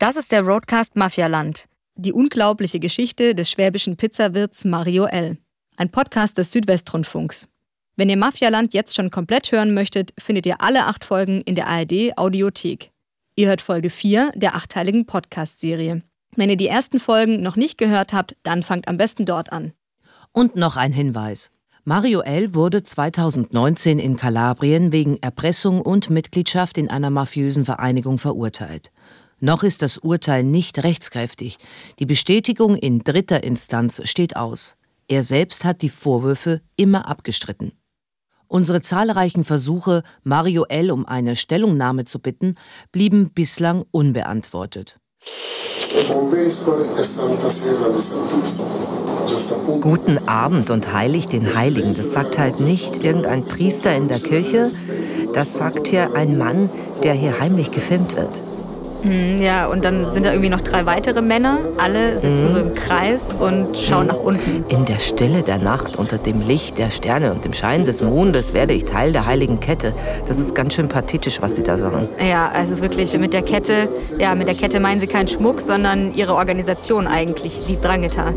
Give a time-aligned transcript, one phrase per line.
[0.00, 1.64] Das ist der Roadcast Mafialand.
[1.96, 5.38] Die unglaubliche Geschichte des schwäbischen Pizzawirts Mario L.
[5.76, 7.48] Ein Podcast des Südwestrundfunks.
[7.96, 11.66] Wenn ihr Mafialand jetzt schon komplett hören möchtet, findet ihr alle acht Folgen in der
[11.66, 12.92] ARD Audiothek.
[13.34, 16.02] Ihr hört Folge 4 der achteiligen Podcast-Serie.
[16.36, 19.72] Wenn ihr die ersten Folgen noch nicht gehört habt, dann fangt am besten dort an.
[20.30, 21.50] Und noch ein Hinweis.
[21.82, 22.54] Mario L.
[22.54, 28.92] wurde 2019 in Kalabrien wegen Erpressung und Mitgliedschaft in einer mafiösen Vereinigung verurteilt.
[29.40, 31.58] Noch ist das Urteil nicht rechtskräftig.
[32.00, 34.76] Die Bestätigung in dritter Instanz steht aus.
[35.06, 37.72] Er selbst hat die Vorwürfe immer abgestritten.
[38.48, 40.90] Unsere zahlreichen Versuche, Mario L.
[40.90, 42.56] um eine Stellungnahme zu bitten,
[42.92, 44.98] blieben bislang unbeantwortet.
[49.80, 51.94] Guten Abend und heilig den Heiligen.
[51.94, 54.70] Das sagt halt nicht irgendein Priester in der Kirche.
[55.32, 56.70] Das sagt hier ein Mann,
[57.02, 58.42] der hier heimlich gefilmt wird.
[59.02, 61.58] Hm, ja, und dann sind da irgendwie noch drei weitere Männer.
[61.78, 62.50] Alle sitzen mhm.
[62.50, 64.08] so im Kreis und schauen mhm.
[64.08, 64.64] nach unten.
[64.68, 68.54] In der Stille der Nacht, unter dem Licht der Sterne und dem Schein des Mondes
[68.54, 69.92] werde ich Teil der heiligen Kette.
[70.26, 72.08] Das ist ganz schön pathetisch, was die da sagen.
[72.18, 76.14] Ja, also wirklich mit der Kette, ja, mit der Kette meinen sie keinen Schmuck, sondern
[76.14, 78.34] ihre Organisation eigentlich, die Drangheta.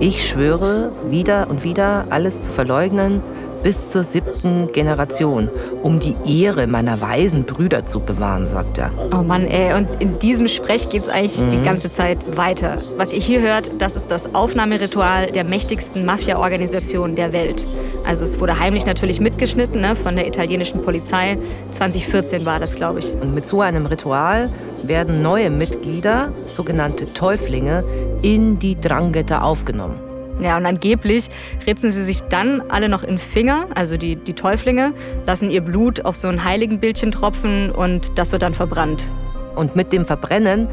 [0.00, 3.22] Ich schwöre, wieder und wieder alles zu verleugnen,
[3.62, 5.48] bis zur siebten Generation,
[5.82, 8.90] um die Ehre meiner weisen Brüder zu bewahren, sagt er.
[9.12, 11.50] Oh Mann, ey, und in diesem Sprech geht es eigentlich mhm.
[11.50, 12.78] die ganze Zeit weiter.
[12.96, 17.66] Was ihr hier hört, das ist das Aufnahmeritual der mächtigsten Mafia-Organisation der Welt.
[18.04, 21.38] Also es wurde heimlich natürlich mitgeschnitten ne, von der italienischen Polizei.
[21.72, 23.12] 2014 war das, glaube ich.
[23.14, 24.50] Und mit so einem Ritual
[24.82, 27.84] werden neue Mitglieder, sogenannte Täuflinge,
[28.22, 30.09] in die Drangheta aufgenommen.
[30.40, 31.28] Ja, und angeblich
[31.66, 34.94] ritzen sie sich dann alle noch in Finger, also die, die Täuflinge,
[35.26, 39.10] lassen ihr Blut auf so ein Heiligenbildchen tropfen und das wird dann verbrannt.
[39.56, 40.68] Und mit dem Verbrennen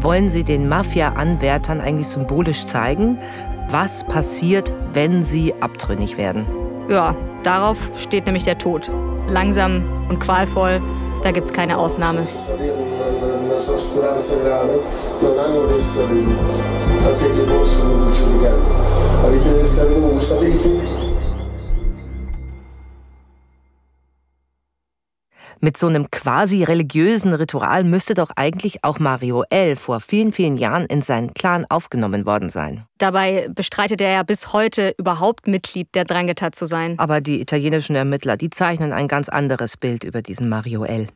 [0.00, 3.18] wollen sie den Mafia-Anwärtern eigentlich symbolisch zeigen,
[3.70, 6.46] was passiert, wenn sie abtrünnig werden.
[6.88, 8.90] Ja, darauf steht nämlich der Tod.
[9.28, 10.80] Langsam und qualvoll,
[11.22, 12.26] da gibt's keine Ausnahme.
[19.24, 20.78] Avete
[25.60, 29.74] Mit so einem quasi religiösen Ritual müsste doch eigentlich auch Mario L.
[29.74, 32.84] vor vielen, vielen Jahren in seinen Clan aufgenommen worden sein.
[32.98, 36.96] Dabei bestreitet er ja bis heute überhaupt Mitglied der Drangheta zu sein.
[36.98, 41.08] Aber die italienischen Ermittler, die zeichnen ein ganz anderes Bild über diesen Mario L.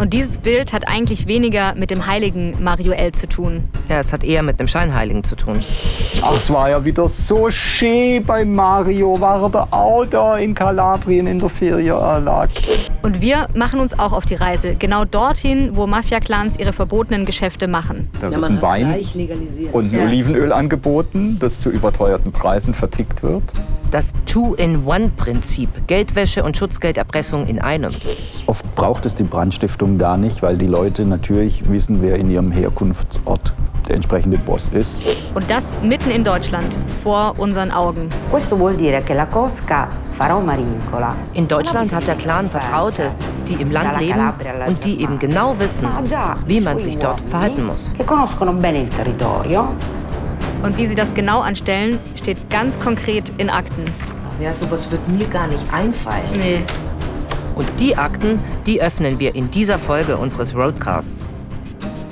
[0.00, 3.12] Und dieses Bild hat eigentlich weniger mit dem heiligen Mario L.
[3.12, 3.64] zu tun.
[3.90, 5.62] Ja, es hat eher mit dem Scheinheiligen zu tun.
[6.22, 9.20] Ach, es war ja wieder so schön bei Mario.
[9.20, 12.52] War er da auch da in Kalabrien in der Ferienanlage.
[13.02, 14.74] Und wir machen uns auch auf die Reise.
[14.74, 18.08] Genau dorthin, wo Mafia-Clans ihre verbotenen Geschäfte machen.
[18.22, 19.04] Da wird ein Wein
[19.72, 20.02] und ein ja.
[20.02, 23.42] Olivenöl angeboten, das zu überteuerten Preisen vertickt wird.
[23.90, 25.68] Das Two-in-One-Prinzip.
[25.88, 27.94] Geldwäsche und Schutzgelderpressung in einem.
[28.46, 32.30] Oft braucht es die Brandstiftung Vermutung da nicht, weil die Leute natürlich wissen, wer in
[32.30, 33.52] ihrem Herkunftsort
[33.88, 35.02] der entsprechende Boss ist.
[35.34, 38.08] Und das mitten in Deutschland, vor unseren Augen.
[41.34, 43.10] In Deutschland hat der Clan Vertraute,
[43.48, 44.32] die im Land leben
[44.66, 45.88] und die eben genau wissen,
[46.46, 47.92] wie man sich dort verhalten muss.
[50.62, 53.84] Und wie sie das genau anstellen, steht ganz konkret in Akten.
[54.40, 56.30] Ja, sowas wird mir gar nicht einfallen.
[56.34, 56.60] Nee.
[57.54, 61.28] Und die Akten, die öffnen wir in dieser Folge unseres Roadcasts.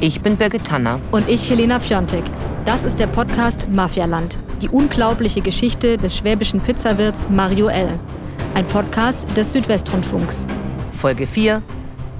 [0.00, 1.00] Ich bin Birgit Tanner.
[1.10, 2.25] Und ich Helena Piontek.
[2.65, 4.38] Das ist der Podcast Mafialand.
[4.62, 7.98] Die unglaubliche Geschichte des schwäbischen Pizzawirts Mario L.
[8.54, 10.47] Ein Podcast des Südwestrundfunks.
[10.93, 11.62] Folge 4,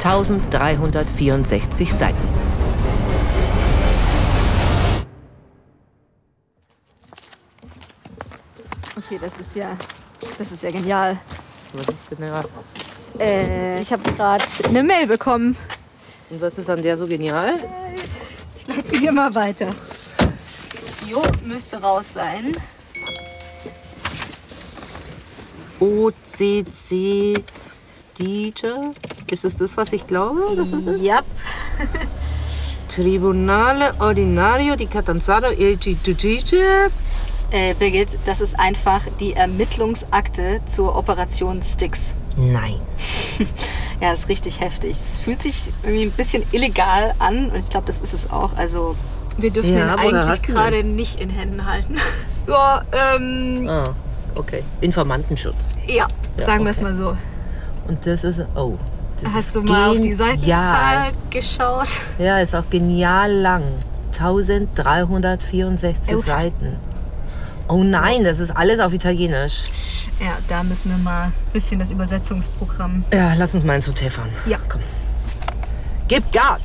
[0.03, 2.17] 1364 Seiten.
[8.97, 9.77] Okay, das ist ja,
[10.39, 11.19] das ist ja genial.
[11.73, 12.45] Was ist genial?
[13.19, 15.57] Äh, ich habe gerade eine Mail bekommen.
[16.31, 17.55] Und was ist an der so genial?
[18.59, 19.71] Ich leite sie dir mal weiter.
[21.07, 22.57] Jo, müsste raus sein.
[25.81, 27.35] OCC
[27.91, 28.93] Stiger?
[29.31, 31.03] Ist es das, was ich glaube, dass es ist?
[31.03, 31.21] Ja.
[32.89, 36.91] Tribunale Ordinario di Catanzaro e Giudice.
[37.51, 42.15] Äh, Birgit, das ist einfach die Ermittlungsakte zur Operation Sticks.
[42.37, 42.79] Nein.
[44.01, 44.91] ja, ist richtig heftig.
[44.91, 48.57] Es fühlt sich irgendwie ein bisschen illegal an und ich glaube, das ist es auch.
[48.57, 48.97] Also
[49.39, 51.95] wir dürfen ja, ihn eigentlich gerade nicht in Händen halten.
[52.47, 53.67] ja, ähm.
[53.69, 53.85] Ah,
[54.35, 54.63] okay.
[54.83, 55.71] Informantenschutz.
[55.87, 56.07] Ja,
[56.37, 56.65] sagen okay.
[56.65, 57.17] wir es mal so.
[57.87, 58.77] Und das ist, oh,
[59.23, 61.89] Das Hast du mal auf die Seitenzahl geschaut?
[62.19, 63.63] Ja, ist auch genial lang.
[64.19, 66.19] 1364 oh.
[66.19, 66.77] Seiten.
[67.69, 69.65] Oh nein, das ist alles auf Italienisch.
[70.21, 73.05] Ja, da müssen wir mal ein bisschen das Übersetzungsprogramm.
[73.13, 74.31] Ja, lass uns mal ins Hotel fahren.
[74.47, 74.59] Ja.
[74.69, 74.81] Komm.
[76.09, 76.63] Gib Gas!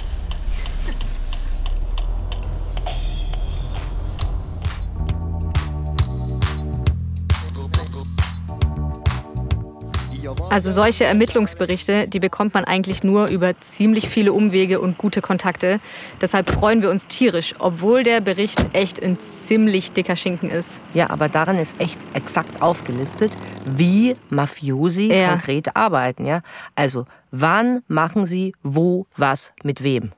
[10.53, 15.79] Also solche Ermittlungsberichte, die bekommt man eigentlich nur über ziemlich viele Umwege und gute Kontakte.
[16.21, 20.79] Deshalb freuen wir uns tierisch, obwohl der Bericht echt ein ziemlich dicker Schinken ist.
[20.94, 23.31] Ja, aber darin ist echt exakt aufgelistet,
[23.65, 25.29] wie Mafiosi ja.
[25.29, 26.23] konkret arbeiten.
[26.23, 26.41] Ja?
[26.75, 30.11] Also wann machen sie wo was mit wem.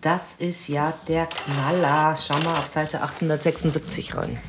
[0.00, 2.16] Das ist ja der Knaller.
[2.16, 4.40] Schau mal auf Seite 876 rein.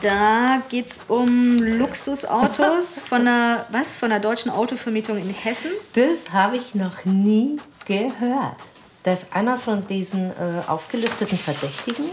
[0.00, 5.70] Da geht es um Luxusautos von einer, was, von einer deutschen Autovermietung in Hessen.
[5.94, 8.56] Das habe ich noch nie gehört.
[9.02, 12.04] Da ist einer von diesen äh, aufgelisteten Verdächtigen,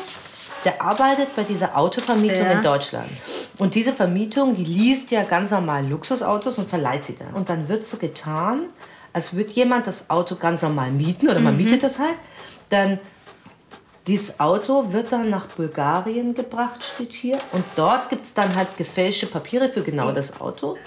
[0.66, 2.51] der arbeitet bei dieser Autovermietung ja.
[2.54, 3.10] in Deutschland.
[3.57, 7.33] Und diese Vermietung, die liest ja ganz normal Luxusautos und verleiht sie dann.
[7.33, 8.66] Und dann wird so getan,
[9.13, 11.63] als würde jemand das Auto ganz normal mieten oder man mhm.
[11.63, 12.16] mietet das halt.
[12.69, 13.00] Dann
[14.07, 17.38] dieses Auto wird dann nach Bulgarien gebracht, steht hier.
[17.51, 20.77] Und dort gibt es dann halt gefälschte Papiere für genau das Auto.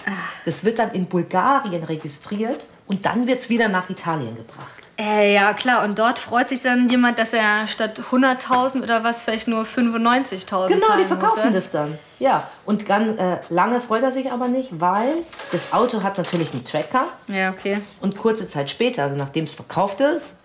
[0.45, 4.81] Das wird dann in Bulgarien registriert und dann wird es wieder nach Italien gebracht.
[5.01, 5.83] Äh, ja, klar.
[5.83, 10.67] Und dort freut sich dann jemand, dass er statt 100.000 oder was vielleicht nur 95.000
[10.67, 11.97] Genau, die verkaufen muss, das dann.
[12.19, 16.53] Ja, und ganz äh, lange freut er sich aber nicht, weil das Auto hat natürlich
[16.53, 17.05] einen Tracker.
[17.27, 17.81] Ja, okay.
[18.01, 20.40] Und kurze Zeit später, also nachdem es verkauft ist,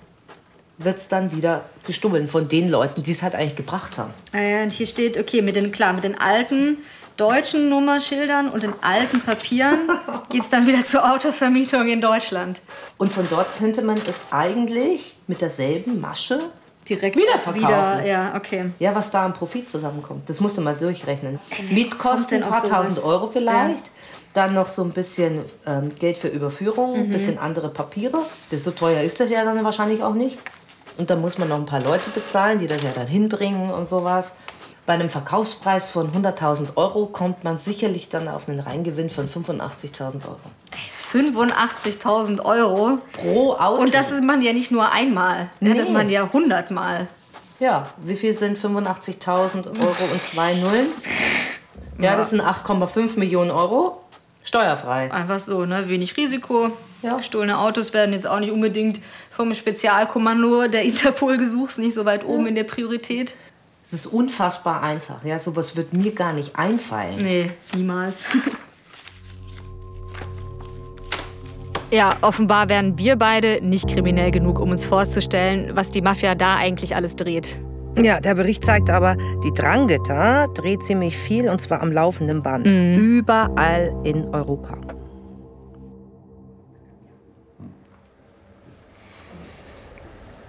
[0.79, 4.13] wird es dann wieder gestohlen von den Leuten, die es halt eigentlich gebracht haben.
[4.33, 6.79] Ah ja, und hier steht, okay, mit den, klar, mit den alten
[7.17, 9.89] deutschen Nummerschildern und den alten Papieren
[10.31, 12.61] geht es dann wieder zur Autovermietung in Deutschland.
[12.99, 16.41] Und von dort könnte man es eigentlich mit derselben Masche
[16.89, 17.69] direkt wiederverkaufen.
[17.69, 18.71] Wieder, ja, okay.
[18.79, 21.39] Ja, was da an Profit zusammenkommt, das musst du mal durchrechnen.
[21.71, 23.87] Mietkosten ein paar tausend Euro vielleicht.
[23.87, 23.93] Ja.
[24.35, 27.13] Dann noch so ein bisschen ähm, Geld für Überführung, ein mhm.
[27.13, 28.19] bisschen andere Papiere.
[28.51, 30.39] Das so teuer ist das ja dann wahrscheinlich auch nicht.
[30.99, 33.87] Und dann muss man noch ein paar Leute bezahlen, die das ja dann hinbringen und
[33.87, 34.33] sowas.
[34.87, 40.25] Bei einem Verkaufspreis von 100.000 Euro kommt man sicherlich dann auf einen Reingewinn von 85.000
[40.27, 40.39] Euro.
[41.13, 42.99] 85.000 Euro?
[43.13, 43.83] Pro Auto.
[43.83, 45.71] Und das ist man ja nicht nur einmal, nee.
[45.71, 47.09] das ist man ja 100 Mal.
[47.59, 50.89] Ja, wie viel sind 85.000 Euro und zwei Nullen?
[51.99, 54.03] Ja, das sind 8,5 Millionen Euro.
[54.47, 55.13] Steuerfrei.
[55.13, 55.89] Einfach so, ne?
[55.89, 56.71] Wenig Risiko.
[57.03, 57.17] Ja.
[57.17, 59.01] Gestohlene Autos werden jetzt auch nicht unbedingt
[59.31, 62.49] vom Spezialkommando der Interpol gesucht, nicht so weit oben ja.
[62.51, 63.35] in der Priorität.
[63.85, 65.25] Es ist unfassbar einfach.
[65.25, 67.17] Ja, sowas wird mir gar nicht einfallen.
[67.19, 68.25] Nee, niemals.
[71.91, 76.57] ja, offenbar wären wir beide nicht kriminell genug, um uns vorzustellen, was die Mafia da
[76.57, 77.61] eigentlich alles dreht.
[78.03, 82.67] Ja, der Bericht zeigt aber, die Drangheta dreht ziemlich viel und zwar am laufenden Band.
[82.67, 82.97] Mhm.
[82.97, 84.79] Überall in Europa.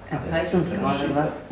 [0.10, 1.47] Er zeigt uns gerade was.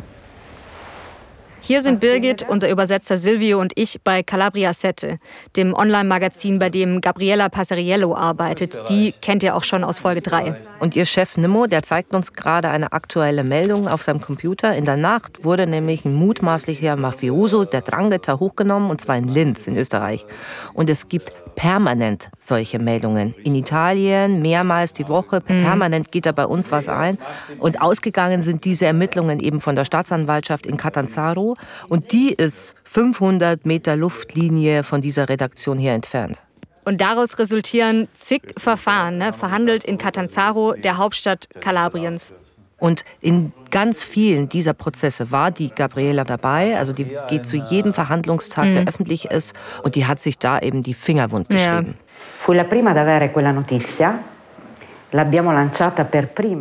[1.66, 5.18] Hier sind Birgit, unser Übersetzer Silvio und ich bei Calabria Sette,
[5.56, 8.78] dem Online-Magazin, bei dem Gabriella Passeriello arbeitet.
[8.88, 10.54] Die kennt ihr auch schon aus Folge 3.
[10.78, 14.76] Und ihr Chef Nimmo, der zeigt uns gerade eine aktuelle Meldung auf seinem Computer.
[14.76, 19.66] In der Nacht wurde nämlich ein mutmaßlicher Mafioso, der Drangheta, hochgenommen, und zwar in Linz
[19.66, 20.24] in Österreich.
[20.72, 23.34] Und es gibt permanent solche Meldungen.
[23.42, 25.62] In Italien mehrmals die Woche, mhm.
[25.62, 27.18] permanent geht da bei uns was ein.
[27.58, 31.55] Und ausgegangen sind diese Ermittlungen eben von der Staatsanwaltschaft in Catanzaro.
[31.88, 36.42] Und die ist 500 Meter Luftlinie von dieser Redaktion hier entfernt.
[36.84, 42.32] Und daraus resultieren zig Verfahren, ne, verhandelt in Catanzaro, der Hauptstadt Kalabriens.
[42.78, 46.76] Und in ganz vielen dieser Prozesse war die Gabriela dabei.
[46.78, 48.88] Also die geht zu jedem Verhandlungstag, der mhm.
[48.88, 49.54] öffentlich ist.
[49.82, 51.96] Und die hat sich da eben die Finger wund geschrieben.
[51.98, 52.06] Ja.
[52.38, 54.18] Fu la prima ad avere quella notizia.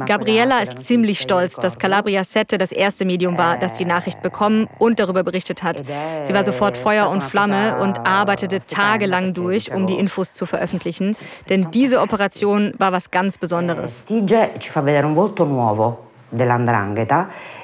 [0.06, 4.68] Gabriella ist ziemlich stolz, dass Calabria Sette das erste Medium war, das die Nachricht bekommen
[4.80, 5.84] und darüber berichtet hat.
[6.24, 11.16] Sie war sofort Feuer und Flamme und arbeitete tagelang durch, um die Infos zu veröffentlichen.
[11.50, 14.06] Denn diese Operation war was ganz Besonderes.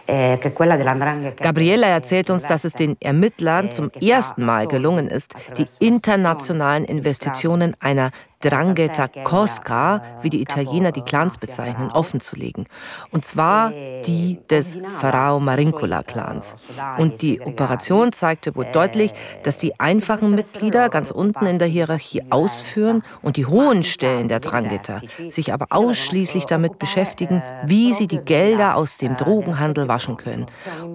[0.07, 6.85] Eh, Gabriela erzählt uns, dass es den Ermittlern zum ersten Mal gelungen ist, die internationalen
[6.85, 12.65] Investitionen einer Drangheta Cosca, wie die Italiener die Clans bezeichnen, offenzulegen.
[13.11, 13.71] Und zwar
[14.05, 16.55] die des Pharao Marincola-Clans.
[16.97, 19.11] Und die Operation zeigte wohl deutlich,
[19.43, 24.39] dass die einfachen Mitglieder ganz unten in der Hierarchie ausführen und die hohen Stellen der
[24.39, 30.45] Drangheta sich aber ausschließlich damit beschäftigen, wie sie die Gelder aus dem Drogenhandel waschen können.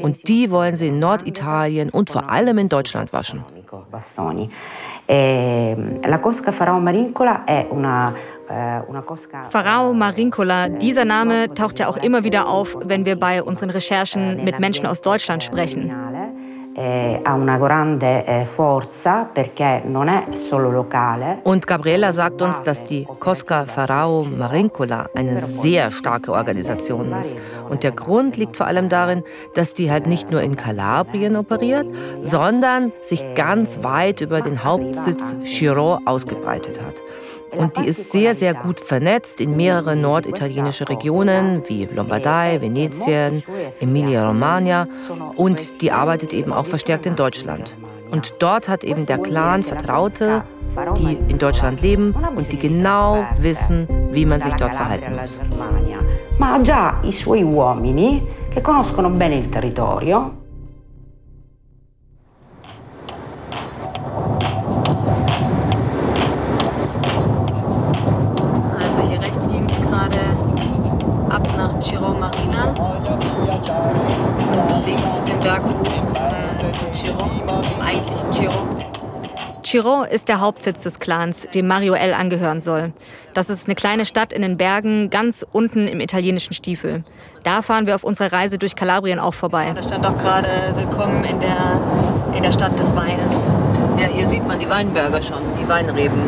[0.00, 3.44] Und die wollen sie in Norditalien und vor allem in Deutschland waschen.
[5.06, 8.12] Ehm, la Cosca Pharao Marincola è una
[8.48, 8.82] eh,
[9.50, 14.44] Pharao Marincola, dieser Name taucht ja auch immer wieder auf, wenn wir bei unseren Recherchen
[14.44, 15.90] mit Menschen aus Deutschland sprechen.
[16.78, 18.46] Eh, eh,
[21.44, 27.38] Und Gabriela sagt uns, dass die Cosca Pharao Marincola eine sehr starke Organisation ist.
[27.70, 29.22] Und der Grund liegt vor allem darin,
[29.54, 31.86] dass die halt nicht nur in Kalabrien operiert,
[32.22, 37.00] sondern sich ganz weit über den Hauptsitz Chirò ausgebreitet hat.
[37.52, 43.42] Und die ist sehr, sehr gut vernetzt in mehrere norditalienische Regionen wie Lombardei, Venetien,
[43.80, 44.88] Emilia-Romagna
[45.36, 47.76] und die arbeitet eben auch verstärkt in Deutschland.
[48.10, 50.42] Und dort hat eben der Clan Vertraute,
[50.98, 55.38] die in Deutschland leben und die genau wissen, wie man sich dort verhalten muss.
[56.38, 60.45] Ma già i suoi uomini che conoscono bene il territorio
[79.62, 82.14] Chiron ist der Hauptsitz des Clans, dem Mario L.
[82.14, 82.92] angehören soll.
[83.34, 87.02] Das ist eine kleine Stadt in den Bergen, ganz unten im italienischen Stiefel.
[87.44, 89.72] Da fahren wir auf unserer Reise durch Kalabrien auch vorbei.
[89.74, 91.80] Da stand auch gerade Willkommen in der,
[92.34, 93.48] in der Stadt des Weines.
[93.98, 96.20] Ja, hier sieht man die Weinberger schon, die Weinreben,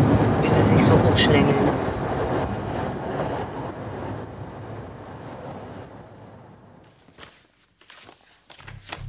[0.43, 1.88] wie sie sich so hochschlängeln.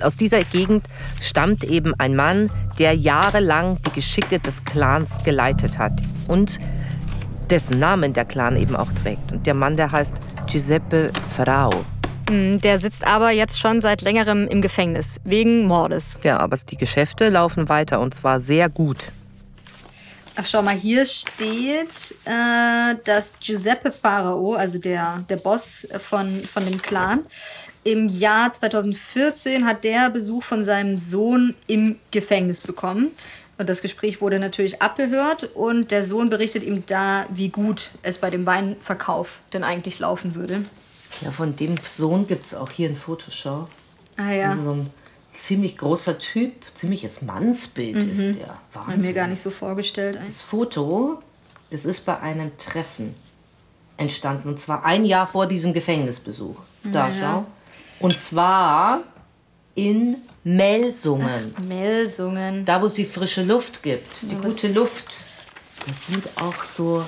[0.01, 0.85] Aus dieser Gegend
[1.21, 6.59] stammt eben ein Mann, der jahrelang die Geschicke des Clans geleitet hat und
[7.49, 9.33] dessen Namen der Clan eben auch trägt.
[9.33, 10.15] Und der Mann, der heißt
[10.47, 11.85] Giuseppe Ferrao.
[12.29, 16.15] Hm, der sitzt aber jetzt schon seit längerem im Gefängnis, wegen Mordes.
[16.23, 19.11] Ja, aber die Geschäfte laufen weiter und zwar sehr gut.
[20.35, 26.63] Ach, schau mal, hier steht, äh, dass Giuseppe Farao, also der, der Boss von, von
[26.63, 27.25] dem Clan,
[27.83, 33.11] im Jahr 2014 hat der Besuch von seinem Sohn im Gefängnis bekommen.
[33.57, 38.17] Und das Gespräch wurde natürlich abgehört und der Sohn berichtet ihm da, wie gut es
[38.17, 40.63] bei dem Weinverkauf denn eigentlich laufen würde.
[41.21, 43.67] Ja, von dem Sohn gibt es auch hier ein Fotoschau.
[44.15, 44.51] Ah ja.
[44.51, 44.89] Also so ein
[45.33, 48.11] ziemlich großer Typ, ziemliches Mannsbild mhm.
[48.11, 48.57] ist der.
[48.73, 48.93] Wahnsinn.
[48.93, 50.17] Hab mir gar nicht so vorgestellt.
[50.17, 50.35] Eigentlich.
[50.35, 51.19] Das Foto,
[51.69, 53.15] das ist bei einem Treffen
[53.97, 54.47] entstanden.
[54.47, 56.55] Und zwar ein Jahr vor diesem Gefängnisbesuch.
[56.83, 57.13] Da, ja.
[57.19, 57.45] schau.
[57.99, 59.01] Und zwar
[59.75, 61.53] in Melsungen.
[61.57, 62.65] Ach, Melsungen.
[62.65, 65.19] Da, wo es die frische Luft gibt, die gute Luft.
[65.87, 67.03] Das sind auch so,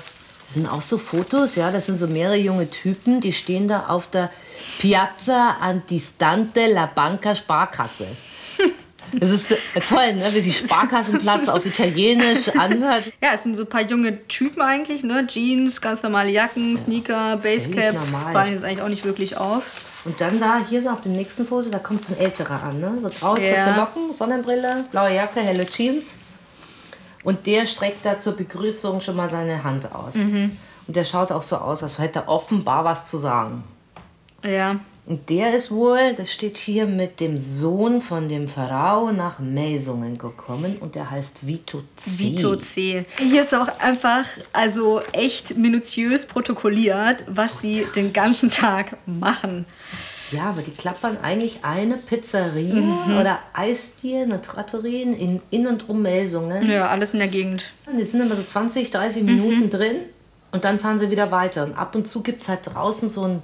[0.48, 3.88] das sind auch so Fotos, ja, das sind so mehrere junge Typen, die stehen da
[3.88, 4.32] auf der
[4.80, 8.08] Piazza Antistante La Banca Sparkasse.
[9.14, 9.50] Das ist
[9.90, 10.26] toll, ne?
[10.32, 13.12] wie sich Sparkassenplatz auf Italienisch anhört.
[13.22, 15.28] Ja, es sind so ein paar junge Typen eigentlich, ne?
[15.28, 17.98] Jeans, ganz normale Jacken, Sneaker, Basecap.
[18.32, 19.64] Fallen jetzt eigentlich auch nicht wirklich auf.
[20.04, 22.80] Und dann da, hier so auf dem nächsten Foto, da kommt so ein älterer an,
[22.80, 22.94] ne?
[23.00, 23.64] So graue, ja.
[23.64, 26.16] kurze Locken, Sonnenbrille, blaue Jacke, helle Jeans.
[27.24, 30.16] Und der streckt da zur Begrüßung schon mal seine Hand aus.
[30.16, 30.58] Mhm.
[30.88, 33.64] Und der schaut auch so aus, als hätte er offenbar was zu sagen.
[34.44, 34.78] Ja.
[35.12, 40.18] Und der ist wohl, das steht hier, mit dem Sohn von dem Pharao nach Melsungen
[40.18, 42.12] gekommen und der heißt Vito C.
[42.20, 43.04] Vito C.
[43.18, 49.66] Hier ist auch einfach, also echt minutiös protokolliert, was die den ganzen Tag machen.
[50.32, 53.18] Ja, aber die klappern eigentlich eine Pizzeria mhm.
[53.20, 56.72] oder Eisdielen eine Trattorien in, in und um Melsungen.
[56.72, 57.74] Ja, alles in der Gegend.
[57.94, 59.70] Die sind immer so 20, 30 Minuten mhm.
[59.72, 59.96] drin
[60.54, 61.66] und dann fahren sie wieder weiter.
[61.66, 63.44] Und ab und zu gibt es halt draußen so ein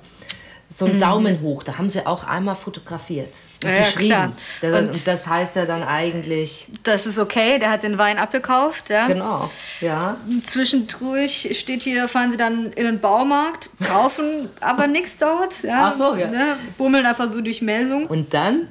[0.69, 0.99] so ein mhm.
[0.99, 1.63] Daumen hoch.
[1.63, 3.33] Da haben sie auch einmal fotografiert.
[3.63, 4.33] Und ja, geschrieben.
[4.61, 6.67] Das, und das heißt ja dann eigentlich.
[6.83, 9.07] Das ist okay, der hat den Wein abgekauft, ja.
[9.07, 9.49] Genau,
[9.81, 10.17] ja.
[10.43, 15.89] Zwischendurch steht hier, fahren sie dann in den Baumarkt, kaufen aber nichts dort, ja.
[15.91, 16.29] Ach so, ja.
[16.29, 16.57] Ne?
[16.77, 18.05] Bummeln einfach so durch Melsung.
[18.05, 18.67] Und dann,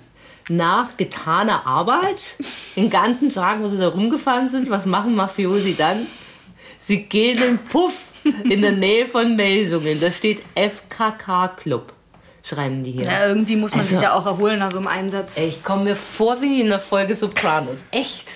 [0.49, 2.37] nach getaner Arbeit,
[2.77, 6.07] den ganzen Tag, wo sie da rumgefahren sind, was machen Mafiosi dann?
[6.79, 8.06] Sie gehen in Puff
[8.45, 10.01] in der Nähe von Melsungen.
[10.01, 11.93] Da steht FKK Club.
[12.43, 13.07] Schreiben die hier.
[13.07, 15.37] Ja, irgendwie muss man also, sich ja auch erholen nach so einem Einsatz.
[15.37, 17.87] Ey, ich komme mir vor wie in der Folge Sopranos.
[17.91, 18.35] Echt.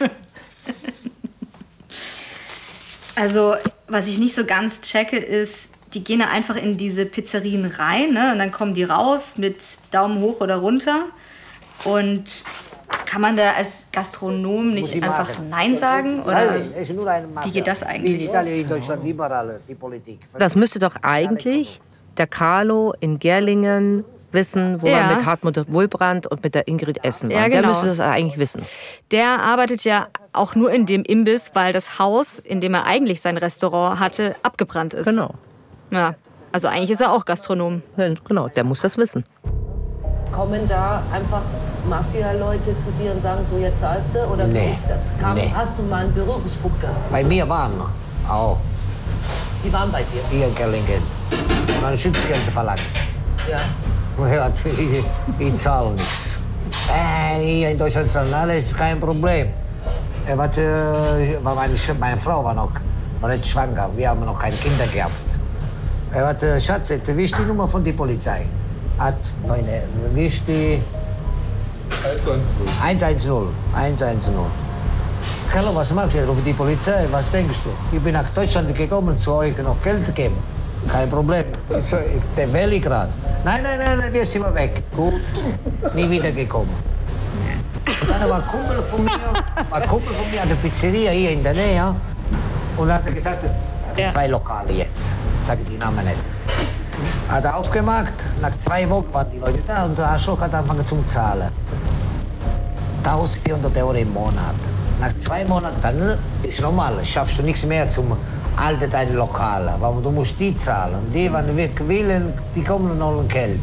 [3.15, 3.55] Also,
[3.87, 8.13] was ich nicht so ganz checke, ist, die gehen da einfach in diese Pizzerien rein
[8.13, 8.33] ne?
[8.33, 11.07] und dann kommen die raus mit Daumen hoch oder runter.
[11.85, 12.25] Und
[13.07, 16.23] kann man da als Gastronom nicht einfach Nein sagen?
[16.23, 16.61] Oder
[17.45, 18.31] wie geht das eigentlich?
[20.39, 21.81] Das müsste doch eigentlich
[22.17, 25.07] der Carlo in Gerlingen wissen, wo ja.
[25.07, 27.39] man mit Hartmut Wohlbrand und mit der Ingrid essen war.
[27.39, 27.61] Ja, genau.
[27.61, 28.63] Der müsste das eigentlich wissen.
[29.11, 33.21] Der arbeitet ja auch nur in dem Imbiss, weil das Haus, in dem er eigentlich
[33.21, 35.07] sein Restaurant hatte, abgebrannt ist.
[35.07, 35.35] Genau.
[35.91, 36.15] Ja,
[36.53, 37.83] also eigentlich ist er auch Gastronom.
[37.97, 39.25] Ja, genau, der muss das wissen.
[40.33, 41.43] Kommen da einfach
[41.89, 44.25] Mafia-Leute zu dir und sagen, so jetzt zahlst du?
[44.27, 44.61] Oder nee.
[44.61, 45.11] wie ist das?
[45.21, 45.51] Kam, nee.
[45.55, 47.11] Hast du mal einen Berührungspunkt gehabt?
[47.11, 47.73] Bei mir waren
[48.29, 48.59] auch.
[49.65, 50.23] Die waren bei dir?
[50.31, 51.03] Hier in Gerlingen.
[51.31, 52.83] Und dann Schutzgeld verlangt.
[53.49, 53.59] Ja.
[54.27, 55.05] Ja, ich,
[55.39, 56.39] ich zahle nichts.
[56.89, 59.49] Äh, hier in Deutschland zahlen alle, ist kein Problem.
[60.27, 62.73] Äh, was, äh, meine, meine Frau war noch,
[63.21, 65.13] war nicht schwanger, wir haben noch keine Kinder gehabt.
[66.13, 68.47] Äh, was, äh, Schatz, wie ist die Nummer von der Polizei?
[69.01, 69.35] Hat,
[70.15, 70.79] wie ist die...
[72.83, 73.33] 110.
[73.75, 74.33] 110.
[75.55, 76.27] Hallo, was machst du?
[76.27, 77.07] Rufe die Polizei.
[77.11, 77.97] Was denkst du?
[77.97, 80.37] Ich bin nach Deutschland gekommen, zu euch noch Geld geben.
[80.87, 81.47] Kein Problem.
[81.79, 81.97] So,
[82.37, 83.11] der ich gerade.
[83.43, 84.83] Nein, nein, nein, nein, wir sind weg.
[84.95, 85.15] Gut,
[85.95, 86.75] nie wieder gekommen.
[88.03, 89.13] Und dann war ein Kumpel von mir,
[89.71, 91.95] ein Kumpel von mir an der Pizzeria hier in der Nähe.
[92.77, 93.45] Und dann hat er gesagt,
[93.97, 94.11] ja.
[94.11, 95.15] zwei Lokale jetzt.
[95.41, 96.19] Sag die Namen nicht.
[97.31, 101.01] Hat aufgemacht, nach zwei Wochen waren die Leute da und der Arschloch hat angefangen zu
[101.05, 101.49] zahlen.
[103.05, 104.57] 1400 Euro im Monat.
[105.01, 108.17] Nach zwei Monaten, dann ist normal, schaffst du nichts mehr zum
[108.57, 111.01] alte deine Lokale, weil du musst die zahlen.
[111.15, 113.63] Die, wenn wir willen, die kommen noch ein Geld.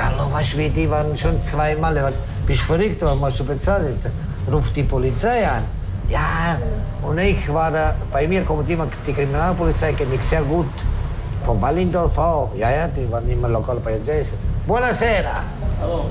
[0.00, 2.12] Hallo, weißt du, die waren schon zweimal.
[2.46, 3.98] Bist du verrückt, was musst du bezahlen?
[4.50, 5.64] Ruf die Polizei an.
[6.08, 6.58] Ja,
[7.02, 10.70] und ich war da, bei mir kommt immer, die Kriminalpolizei kenne ich sehr gut.
[11.44, 12.50] Von Wallendorf auch.
[12.56, 14.34] Ja, ja, die waren immer lokal bei uns.
[14.66, 15.42] Buonasera.
[15.78, 16.06] Hallo,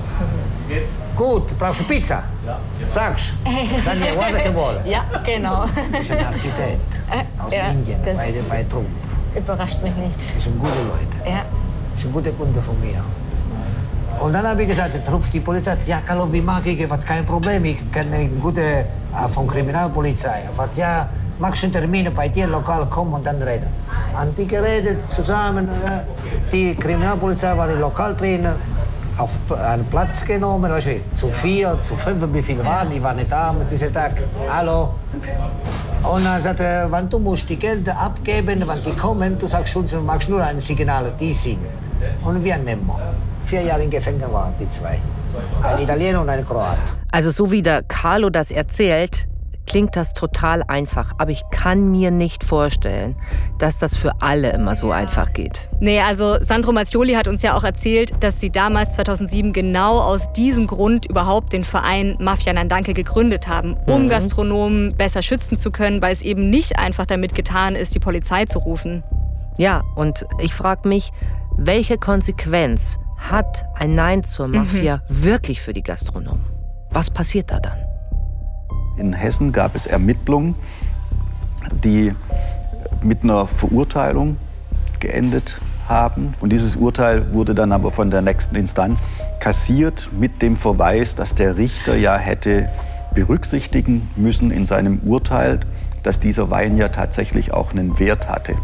[0.67, 0.91] wie geht's?
[1.15, 2.23] Gut, brauchst du Pizza?
[2.45, 2.59] Ja.
[2.91, 4.81] Sagst Dann ja, guarda che vuole.
[4.85, 5.65] Ja, genau.
[5.99, 7.01] Ist ein Architekt
[7.43, 8.87] aus ja, Indien, bei, bei Trumpf.
[9.35, 10.19] Überrascht mich nicht.
[10.35, 11.29] Das sind gute Leute.
[11.29, 11.45] Ja.
[11.93, 13.03] Das sind gute Kunde von mir.
[14.19, 15.75] Und dann habe ich gesagt, jetzt ruft die Polizei.
[15.87, 16.87] Ja, hallo, wie mag ich?
[16.87, 17.65] Was kein Problem.
[17.65, 18.85] Ich kenne einen guten äh,
[19.29, 20.43] von Kriminalpolizei.
[20.55, 23.67] Was, ja, magst du einen Termin bei dir lokal kommen und dann reden.
[24.37, 25.67] Die geredet zusammen.
[25.67, 28.55] Äh, die Kriminalpolizei war die Lokaltrainer
[29.17, 33.31] auf einen Platz genommen, du, zu vier, zu fünf, wie viele waren, ich war nicht
[33.31, 34.23] da mit diesem Tag.
[34.49, 34.95] Hallo.
[36.03, 39.75] Und dann sagte er, wenn du musst die Gelder abgeben, wenn die kommen, du sagst
[39.75, 41.59] uns, du machst nur ein Signal, die sind.
[42.23, 42.89] Und wir nehmen.
[43.43, 44.99] Vier Jahre im Gefängnis waren die zwei.
[45.63, 46.77] Ein Italiener und ein Kroat.
[47.11, 49.27] Also so wie der Carlo das erzählt,
[49.65, 53.15] klingt das total einfach, aber ich kann mir nicht vorstellen,
[53.57, 55.69] dass das für alle immer so einfach geht.
[55.79, 60.31] Nee, also Sandro Mazzioli hat uns ja auch erzählt, dass sie damals 2007 genau aus
[60.33, 64.09] diesem Grund überhaupt den Verein Mafia Nandanke gegründet haben, um mhm.
[64.09, 68.45] Gastronomen besser schützen zu können, weil es eben nicht einfach damit getan ist, die Polizei
[68.45, 69.03] zu rufen.
[69.57, 71.11] Ja, und ich frage mich,
[71.57, 75.23] welche Konsequenz hat ein Nein zur Mafia mhm.
[75.23, 76.45] wirklich für die Gastronomen?
[76.89, 77.92] Was passiert da dann?
[78.95, 80.55] In Hessen gab es Ermittlungen,
[81.83, 82.13] die
[83.01, 84.37] mit einer Verurteilung
[84.99, 86.33] geendet haben.
[86.41, 89.01] Und dieses Urteil wurde dann aber von der nächsten Instanz
[89.39, 92.69] kassiert mit dem Verweis, dass der Richter ja hätte
[93.13, 95.59] berücksichtigen müssen in seinem Urteil,
[96.03, 98.55] dass dieser Wein ja tatsächlich auch einen Wert hatte.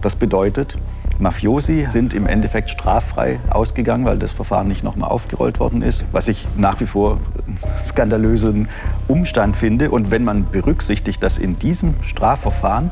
[0.00, 0.76] Das bedeutet,
[1.18, 6.28] Mafiosi sind im Endeffekt straffrei ausgegangen, weil das Verfahren nicht nochmal aufgerollt worden ist, was
[6.28, 8.68] ich nach wie vor einen skandalösen
[9.08, 9.90] Umstand finde.
[9.90, 12.90] Und wenn man berücksichtigt, dass in diesem Strafverfahren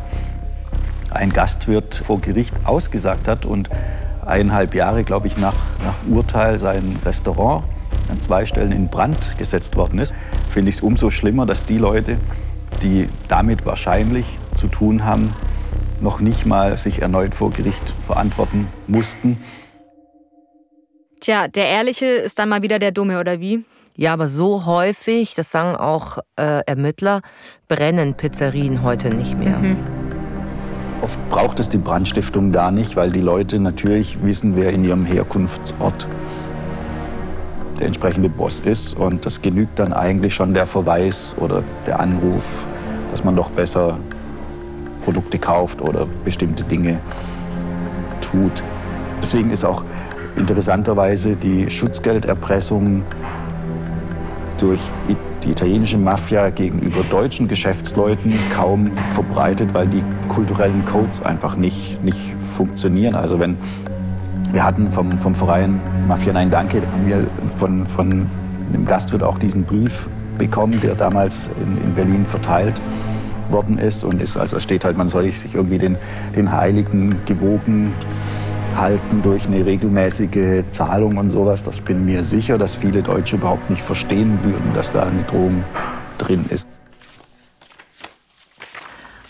[1.11, 3.69] ein Gastwirt vor Gericht ausgesagt hat und
[4.25, 7.65] eineinhalb Jahre, glaube ich, nach, nach Urteil sein Restaurant
[8.11, 10.15] an zwei Stellen in Brand gesetzt worden ist,
[10.49, 12.17] finde ich es umso schlimmer, dass die Leute,
[12.83, 15.35] die damit wahrscheinlich zu tun haben,
[16.01, 19.39] noch nicht mal sich erneut vor Gericht verantworten mussten.
[21.21, 23.65] Tja, der Ehrliche ist dann mal wieder der Dumme, oder wie?
[23.97, 27.23] Ja, aber so häufig, das sagen auch äh, Ermittler,
[27.69, 29.57] brennen Pizzerien heute nicht mehr.
[29.59, 29.77] Mhm.
[31.01, 35.05] Oft braucht es die Brandstiftung gar nicht, weil die Leute natürlich wissen, wer in ihrem
[35.05, 36.09] Herkunftsort
[37.79, 38.95] der entsprechende Boss ist.
[38.95, 42.65] Und das genügt dann eigentlich schon der Verweis oder der Anruf,
[43.11, 43.99] dass man doch besser
[45.05, 46.99] Produkte kauft oder bestimmte Dinge
[48.21, 48.63] tut.
[49.21, 49.85] Deswegen ist auch
[50.37, 53.03] interessanterweise die Schutzgelderpressung
[54.59, 54.81] durch
[55.45, 62.35] die italienische Mafia gegenüber deutschen Geschäftsleuten kaum verbreitet, weil die kulturellen Codes einfach nicht, nicht
[62.39, 63.15] funktionieren.
[63.15, 63.57] Also wenn
[64.53, 68.27] wir hatten vom, vom Verein Mafia Nein Danke, haben wir von, von
[68.73, 72.81] einem Gastwirt auch diesen Brief bekommen, der damals in, in Berlin verteilt
[73.51, 75.97] worden ist und ist, also steht halt, man soll sich irgendwie den,
[76.37, 77.93] den Heiligen gewogen
[78.77, 81.63] halten durch eine regelmäßige Zahlung und sowas.
[81.63, 85.65] Das bin mir sicher, dass viele Deutsche überhaupt nicht verstehen würden, dass da eine Drohung
[86.19, 86.67] drin ist.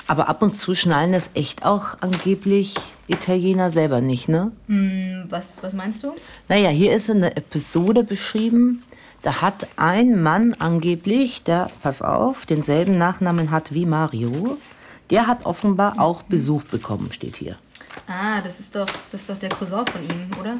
[0.06, 2.74] Aber ab und zu schnallen es echt auch angeblich
[3.06, 4.52] Italiener selber nicht, ne?
[4.68, 6.14] Hm, was, was meinst du?
[6.48, 8.82] Naja, hier ist eine Episode beschrieben.
[9.24, 14.58] Da hat ein Mann angeblich, der, pass auf, denselben Nachnamen hat wie Mario,
[15.08, 17.56] der hat offenbar auch Besuch bekommen, steht hier.
[18.06, 20.56] Ah, das ist doch, das ist doch der Cousin von ihm, oder?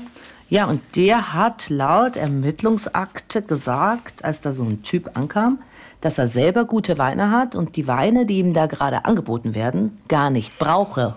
[0.49, 5.59] Ja, und der hat laut Ermittlungsakte gesagt, als da so ein Typ ankam,
[6.01, 9.99] dass er selber gute Weine hat und die Weine, die ihm da gerade angeboten werden,
[10.07, 11.17] gar nicht brauche.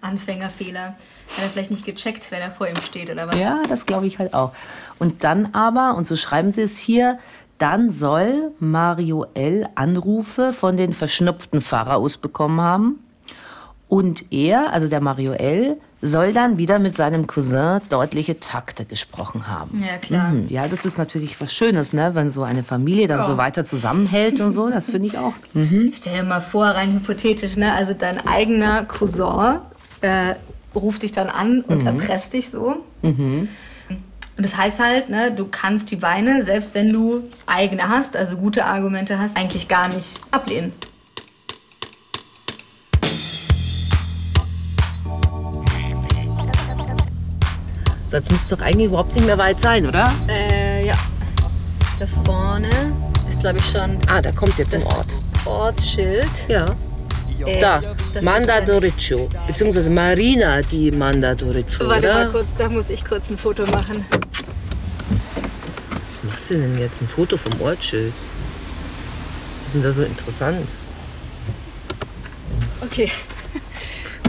[0.00, 0.94] Anfängerfehler.
[1.36, 3.36] Hat er vielleicht nicht gecheckt, wer da vor ihm steht oder was?
[3.36, 4.52] Ja, das glaube ich halt auch.
[4.98, 7.18] Und dann aber, und so schreiben sie es hier,
[7.58, 9.68] dann soll Mario L.
[9.74, 12.98] Anrufe von den verschnupften Pharaos bekommen haben
[13.92, 19.48] und er, also der Mario L., soll dann wieder mit seinem Cousin deutliche Takte gesprochen
[19.48, 19.84] haben.
[19.86, 20.30] Ja, klar.
[20.30, 20.46] Mhm.
[20.48, 22.14] Ja, das ist natürlich was Schönes, ne?
[22.14, 23.26] wenn so eine Familie dann Ja.
[23.26, 24.70] so weiter zusammenhält und so.
[24.70, 25.34] Das finde ich auch.
[25.52, 25.92] Mhm.
[25.94, 27.74] Stell dir mal vor, rein hypothetisch, ne?
[27.74, 29.58] Also dein eigener Cousin
[30.00, 30.36] äh,
[30.74, 31.86] ruft dich dann an und Mhm.
[31.88, 32.76] erpresst dich so.
[33.02, 33.46] Mhm.
[34.38, 38.38] Und das heißt halt, ne, du kannst die Weine, selbst wenn du eigene hast, also
[38.38, 40.72] gute Argumente hast, eigentlich gar nicht ablehnen.
[48.12, 50.12] So, jetzt müsste es doch eigentlich überhaupt nicht mehr weit sein, oder?
[50.28, 50.94] Äh, ja.
[51.98, 52.68] Da vorne
[53.26, 55.06] ist, glaube ich, schon Ah, da kommt jetzt ein Ort.
[55.46, 56.28] Ortsschild.
[56.46, 56.66] Ja.
[57.46, 57.80] Äh, Da,
[58.20, 58.60] Manda.
[58.60, 62.14] Doriccio, beziehungsweise Marina di Manda Doriccio, Warte oder?
[62.26, 64.04] mal kurz, da muss ich kurz ein Foto machen.
[66.10, 67.00] Was macht sie denn jetzt?
[67.00, 68.12] Ein Foto vom Ortsschild?
[69.64, 70.68] Was ist denn da so interessant?
[72.82, 73.10] Okay.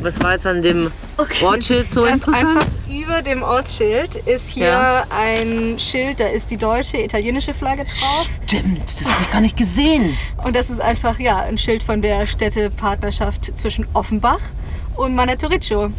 [0.02, 1.44] Was war jetzt an dem Okay.
[1.44, 2.66] Ortsschild so ist interessant?
[2.94, 5.06] Über dem Ortsschild ist hier Ja.
[5.10, 8.30] ein Schild, da ist die deutsche, italienische Flagge drauf.
[8.46, 10.16] Stimmt, das habe ich gar nicht gesehen.
[10.44, 14.42] Und das ist einfach ja ein Schild von der Städtepartnerschaft zwischen Offenbach
[14.96, 15.90] und Manatoriccio.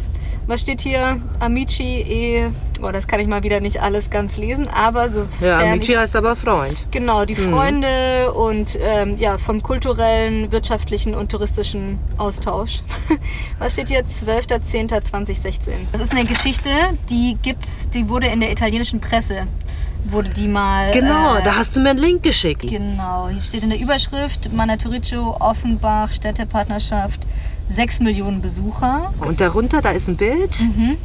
[0.47, 1.19] Was steht hier?
[1.39, 2.49] Amici e.
[2.83, 5.25] Oh, das kann ich mal wieder nicht alles ganz lesen, aber so.
[5.41, 6.85] Ja, Amici heißt aber Freund.
[6.91, 7.51] Genau, die Mhm.
[7.51, 12.81] Freunde und ähm, ja, vom kulturellen, wirtschaftlichen und touristischen Austausch.
[13.59, 14.05] Was steht hier?
[14.05, 15.71] 12.10.2016.
[15.91, 16.69] Das ist eine Geschichte,
[17.09, 19.47] die gibt's, die wurde in der italienischen Presse,
[20.05, 20.91] wurde die mal.
[20.91, 22.61] Genau, äh, da hast du mir einen Link geschickt.
[22.67, 27.21] Genau, hier steht in der Überschrift Manatoriccio, Offenbach, Städtepartnerschaft,
[27.67, 29.13] 6 Millionen Besucher.
[29.19, 30.59] Und darunter, da ist ein Bild.
[30.61, 30.97] Mhm.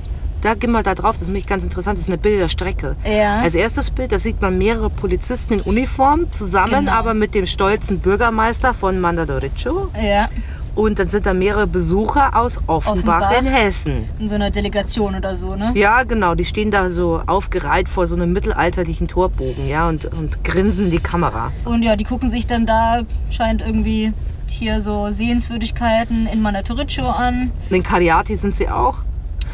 [0.42, 2.96] Da gehen wir da drauf, das ist nämlich ganz interessant, das ist eine Bilderstrecke.
[3.05, 3.40] Ja.
[3.40, 6.92] Als erstes Bild, da sieht man mehrere Polizisten in Uniform, zusammen Genau.
[6.92, 9.88] aber mit dem stolzen Bürgermeister von Mandadoriccio.
[10.03, 10.31] Ja,
[10.75, 13.38] Und dann sind da mehrere Besucher aus Offenbach, Offenbach.
[13.38, 14.09] in Hessen.
[14.18, 15.73] in so einer Delegation oder so, ne?
[15.75, 20.42] Ja, genau, die stehen da so aufgereiht vor so einem mittelalterlichen Torbogen, ja, und, und
[20.42, 21.53] grinsen in die Kamera.
[21.66, 24.14] Und ja, die gucken sich dann da, scheint irgendwie
[24.50, 27.50] hier so Sehenswürdigkeiten in Manatoriccio an.
[27.70, 28.98] In Cariati sind sie auch.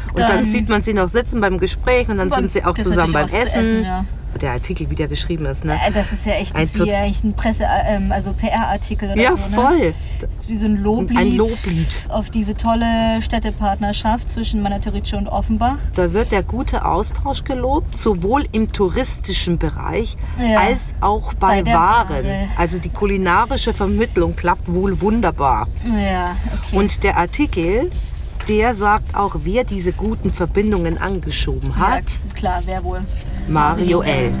[0.09, 2.77] Und dann, Dann- sieht man sie noch sitzen beim Gespräch und dann sind sie auch
[2.77, 3.61] zusammen beim Essen.
[3.61, 4.05] essen, ja.
[4.41, 5.73] Der Artikel, wie der geschrieben ist, ne?
[5.73, 9.35] Äh, Das ist ja echt Ein wie eigentlich ein Presse-, ähm, also PR-Artikel oder Ja,
[9.35, 9.61] so.
[9.61, 9.67] Ne?
[9.67, 9.93] voll.
[10.21, 12.05] Das ist wie so ein Loblied, Ein Loblied.
[12.09, 15.77] auf diese tolle Städtepartnerschaft zwischen Manatoriccio und Offenbach.
[15.95, 20.59] Da wird der gute Austausch gelobt, sowohl im touristischen Bereich Ja.
[20.59, 22.09] als auch bei, Bei Waren.
[22.09, 22.47] Ware.
[22.57, 25.67] Also die kulinarische Vermittlung klappt wohl wunderbar.
[25.85, 26.35] Ja,
[26.67, 26.77] okay.
[26.77, 27.89] Und der Artikel,
[28.47, 32.03] der sagt auch, wer diese guten Verbindungen angeschoben ja, hat.
[32.35, 33.01] klar, wer wohl.
[33.47, 34.33] Mario L.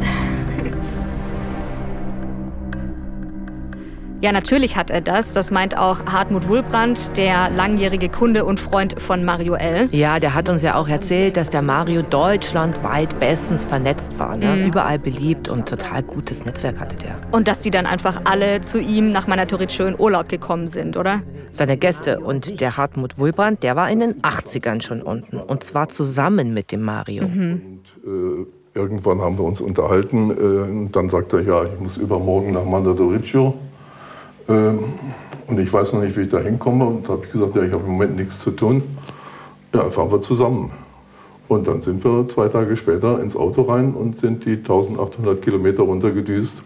[4.19, 5.33] Ja, natürlich hat er das.
[5.33, 9.87] Das meint auch Hartmut Wulbrand, der langjährige Kunde und Freund von Mario L.
[9.91, 14.35] Ja, der hat uns ja auch erzählt, dass der Mario deutschlandweit bestens vernetzt war.
[14.35, 14.55] Ne?
[14.55, 14.65] Mhm.
[14.65, 17.15] Überall beliebt und total gutes Netzwerk hatte der.
[17.31, 21.21] Und dass die dann einfach alle zu ihm nach Manatoriccio in Urlaub gekommen sind, oder?
[21.51, 25.37] Seine Gäste und der Hartmut Wulbrand, der war in den 80ern schon unten.
[25.37, 27.27] Und zwar zusammen mit dem Mario.
[27.27, 27.81] Mhm.
[28.03, 32.63] Äh, irgendwann haben wir uns unterhalten äh, dann sagte er, ja, ich muss übermorgen nach
[32.63, 33.53] Mandadoriccio.
[34.47, 34.79] Ähm,
[35.47, 36.85] und ich weiß noch nicht, wie ich da hinkomme.
[36.85, 38.83] Und da habe ich gesagt, ja, ich habe im Moment nichts zu tun.
[39.73, 40.71] Ja, fahren wir zusammen.
[41.47, 45.83] Und dann sind wir zwei Tage später ins Auto rein und sind die 1800 Kilometer
[45.83, 46.61] runtergedüst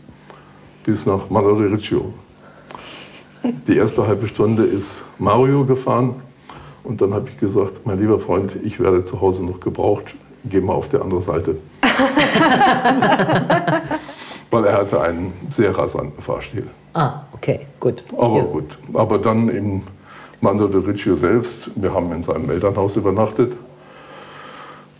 [0.83, 2.13] bis nach Riccio.
[3.67, 6.15] Die erste halbe Stunde ist Mario gefahren
[6.83, 10.61] und dann habe ich gesagt, mein lieber Freund, ich werde zu Hause noch gebraucht, geh
[10.61, 11.57] mal auf die andere Seite.
[14.51, 16.67] Weil er hatte einen sehr rasanten Fahrstil.
[16.93, 18.03] Ah, okay, gut.
[18.17, 18.43] Aber ja.
[18.43, 18.77] gut.
[18.93, 19.83] Aber dann in
[20.41, 23.53] Mando de Riccio selbst, wir haben in seinem Elternhaus übernachtet.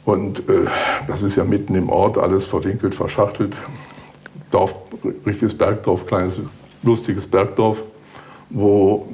[0.05, 0.67] Und äh,
[1.07, 3.55] das ist ja mitten im Ort, alles verwinkelt, verschachtelt.
[4.51, 4.75] Dorf,
[5.25, 6.39] richtiges Bergdorf, kleines,
[6.83, 7.83] lustiges Bergdorf,
[8.49, 9.07] wo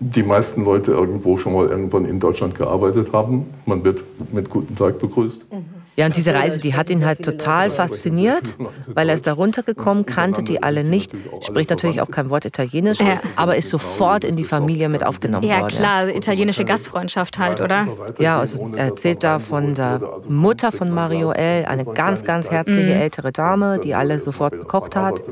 [0.00, 3.46] die meisten Leute irgendwo schon mal irgendwann in Deutschland gearbeitet haben.
[3.66, 5.52] Man wird mit guten Tag begrüßt.
[5.52, 5.77] Mhm.
[5.98, 8.56] Ja, und diese Reise, die hat ihn halt total fasziniert,
[8.86, 13.00] weil er ist da runtergekommen, kannte die alle nicht, spricht natürlich auch kein Wort Italienisch,
[13.00, 13.20] ja.
[13.34, 15.74] aber ist sofort in die Familie mit aufgenommen ja, worden.
[15.74, 17.88] Ja, klar, italienische Gastfreundschaft halt, oder?
[18.20, 22.94] Ja, also er erzählt da von der Mutter von Mario L., eine ganz, ganz herzliche
[22.94, 23.00] mhm.
[23.00, 25.24] ältere Dame, die alle sofort gekocht hat.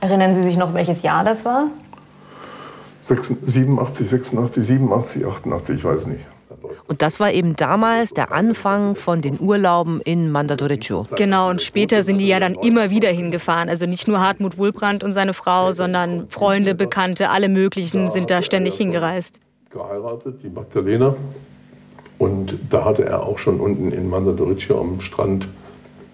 [0.00, 1.68] Erinnern Sie sich noch, welches Jahr das war?
[3.06, 6.26] 87, 86, 87, 88, ich weiß nicht.
[6.88, 11.06] Und das war eben damals der Anfang von den Urlauben in Mandatoreccio.
[11.16, 13.68] Genau, und später sind die ja dann immer wieder hingefahren.
[13.68, 18.42] Also nicht nur Hartmut Wulbrand und seine Frau, sondern Freunde, Bekannte, alle möglichen sind da
[18.42, 19.40] ständig hingereist.
[19.70, 21.14] Geheiratet, die Magdalena.
[22.18, 25.48] Und da hatte er auch schon unten in Mandatoreccio am Strand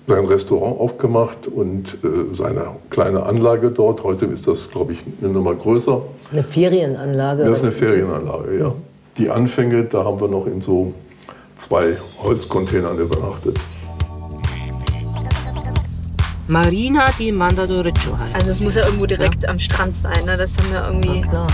[0.06, 4.04] sein Restaurant aufgemacht und äh, seine kleine Anlage dort.
[4.04, 6.00] Heute ist das, glaube ich, eine Nummer größer.
[6.30, 7.44] Eine Ferienanlage?
[7.44, 8.74] Das ist eine Ferienanlage, ja.
[9.18, 10.92] Die Anfänge, da haben wir noch in so
[11.56, 13.58] zwei Holzcontainern übernachtet.
[16.48, 18.36] Marina di Mandadoriccio heißt.
[18.36, 19.50] Also es muss ja irgendwo direkt ja.
[19.50, 20.36] am Strand sein, ne?
[20.36, 21.26] Das haben wir irgendwie.
[21.32, 21.46] Ja,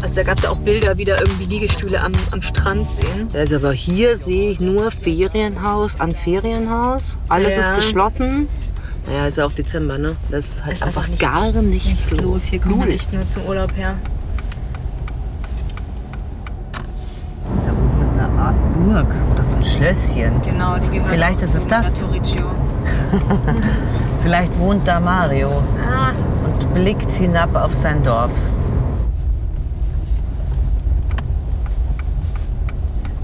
[0.00, 3.28] also da gab es ja auch Bilder, wie da irgendwie Liegestühle am, am Strand sehen.
[3.34, 7.18] Also aber hier sehe ich nur Ferienhaus an Ferienhaus.
[7.28, 7.62] Alles ja.
[7.62, 8.48] ist geschlossen.
[9.06, 10.16] Naja, ist ja auch Dezember, ne?
[10.30, 12.44] Das ist halt ist einfach, einfach gar nichts, nichts los.
[12.44, 13.94] Hier kommt man echt nur zum Urlaub her.
[17.66, 18.56] Da oben ist eine Art
[18.88, 20.40] Burg oder so ein Schlösschen.
[20.42, 22.02] Genau, die gehört Vielleicht ist es das.
[24.22, 26.12] Vielleicht wohnt da Mario ah.
[26.44, 28.30] und blickt hinab auf sein Dorf.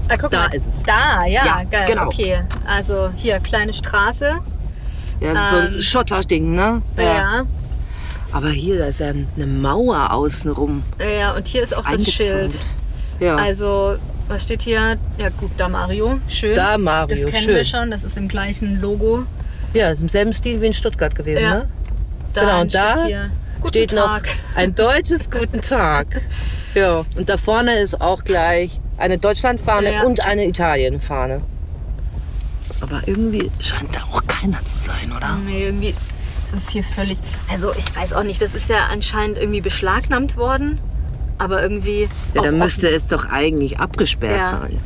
[0.07, 0.53] Ah, guck da mal.
[0.53, 0.83] ist es.
[0.83, 1.85] Da, ja, ja geil.
[1.87, 2.05] Genau.
[2.05, 4.37] Okay, also hier kleine Straße.
[5.19, 6.81] Ja, das ist so ein ähm, Schotterding, ne?
[6.97, 7.03] Ja.
[7.03, 7.43] ja.
[8.31, 10.83] Aber hier, da ist ja eine Mauer außenrum.
[10.99, 12.59] Ja, und hier ist, ist auch das Schild.
[13.19, 13.37] Ja.
[13.37, 13.95] Also,
[14.27, 14.97] was steht hier?
[15.17, 16.19] Ja, gut, da Mario.
[16.27, 16.55] Schön.
[16.55, 17.15] Da Mario.
[17.15, 17.55] Das kennen schön.
[17.55, 17.91] wir schon.
[17.91, 19.23] Das ist im gleichen Logo.
[19.73, 21.53] Ja, ist im selben Stil wie in Stuttgart gewesen, ja.
[21.55, 21.69] ne?
[22.33, 23.31] Da genau, und da steht, hier,
[23.67, 24.21] steht noch
[24.55, 26.21] ein deutsches Guten Tag.
[26.73, 30.03] Ja, und da vorne ist auch gleich eine Deutschlandfahne ja.
[30.03, 31.41] und eine Italienfahne.
[32.81, 35.37] Aber irgendwie scheint da auch keiner zu sein, oder?
[35.45, 35.95] Nee, irgendwie
[36.51, 37.19] das ist hier völlig.
[37.49, 40.79] Also ich weiß auch nicht, das ist ja anscheinend irgendwie beschlagnahmt worden.
[41.37, 42.07] Aber irgendwie.
[42.33, 44.59] Ja, dann müsste es doch eigentlich abgesperrt ja.
[44.61, 44.79] sein.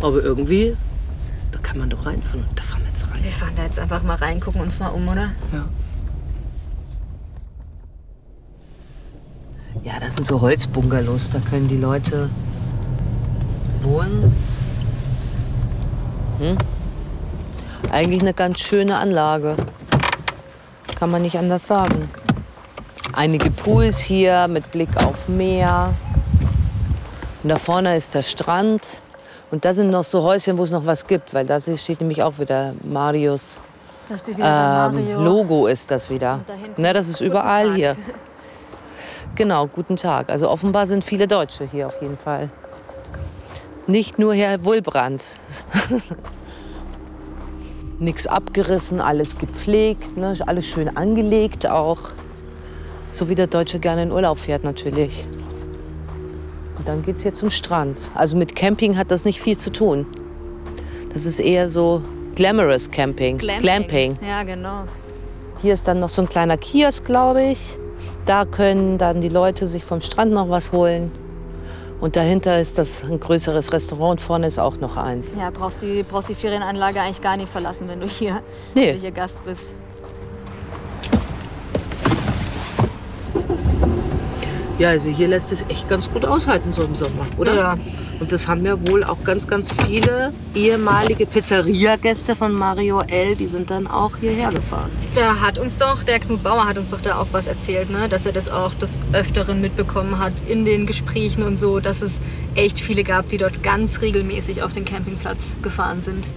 [0.00, 0.76] Aber irgendwie,
[1.50, 2.44] da kann man doch reinfahren.
[2.54, 3.22] Da fahren wir jetzt rein.
[3.22, 5.30] Wir fahren da jetzt einfach mal rein, gucken uns mal um, oder?
[5.52, 5.64] Ja.
[9.84, 11.30] Ja, das sind so Holzbungalows.
[11.30, 12.30] Da können die Leute
[13.82, 14.32] wohnen.
[16.38, 16.56] Hm?
[17.90, 19.56] Eigentlich eine ganz schöne Anlage.
[20.98, 22.08] Kann man nicht anders sagen.
[23.14, 25.92] Einige Pools hier mit Blick auf Meer.
[27.42, 29.02] Und da vorne ist der Strand.
[29.50, 32.22] Und da sind noch so Häuschen, wo es noch was gibt, weil da steht nämlich
[32.22, 33.58] auch wieder Marius.
[34.10, 35.22] Ähm, Mario.
[35.22, 36.40] Logo ist das wieder.
[36.78, 37.96] Ne, das ist überall hier.
[39.34, 40.28] Genau, guten Tag.
[40.28, 42.50] Also offenbar sind viele Deutsche hier auf jeden Fall.
[43.86, 45.24] Nicht nur Herr Wulbrand.
[47.98, 50.34] Nichts abgerissen, alles gepflegt, ne?
[50.46, 52.10] alles schön angelegt auch.
[53.12, 55.26] So wie der Deutsche gerne in Urlaub fährt natürlich.
[56.78, 57.98] Und dann geht es hier zum Strand.
[58.14, 60.06] Also mit Camping hat das nicht viel zu tun.
[61.12, 62.02] Das ist eher so
[62.34, 63.36] glamorous Camping.
[63.36, 63.62] Glamping.
[63.62, 64.18] Glamping.
[64.26, 64.84] Ja, genau.
[65.60, 67.58] Hier ist dann noch so ein kleiner Kiosk, glaube ich.
[68.24, 71.12] Da können dann die Leute sich vom Strand noch was holen.
[72.00, 75.36] Und dahinter ist das ein größeres Restaurant und vorne ist auch noch eins.
[75.36, 78.40] Ja, brauchst die, brauchst die Ferienanlage eigentlich gar nicht verlassen, wenn du hier,
[78.74, 78.88] nee.
[78.88, 79.66] wenn du hier Gast bist.
[84.78, 87.54] Ja, also hier lässt es echt ganz gut aushalten so im Sommer, oder?
[87.54, 87.78] Ja.
[88.20, 93.46] Und das haben ja wohl auch ganz, ganz viele ehemalige Pizzeria-Gäste von Mario L., die
[93.46, 94.90] sind dann auch hierher gefahren.
[95.14, 98.08] Da hat uns doch, der Knut Bauer hat uns doch da auch was erzählt, ne?
[98.08, 102.20] dass er das auch des Öfteren mitbekommen hat in den Gesprächen und so, dass es
[102.54, 106.32] echt viele gab, die dort ganz regelmäßig auf den Campingplatz gefahren sind.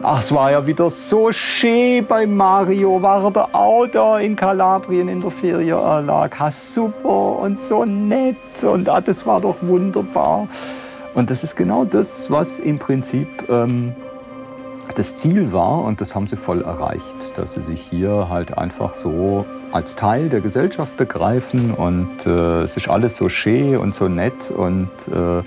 [0.00, 3.02] Ach, es war ja wieder so schön bei Mario.
[3.02, 6.36] War der auch da in Kalabrien in der Ferienanlage.
[6.38, 8.36] Ah, super und so nett.
[8.62, 10.46] Und ah, das war doch wunderbar.
[11.14, 13.92] Und das ist genau das, was im Prinzip ähm,
[14.94, 15.82] das Ziel war.
[15.82, 17.36] Und das haben sie voll erreicht.
[17.36, 21.72] Dass sie sich hier halt einfach so als Teil der Gesellschaft begreifen.
[21.72, 24.52] Und äh, es ist alles so schön und so nett.
[24.52, 25.42] Und äh,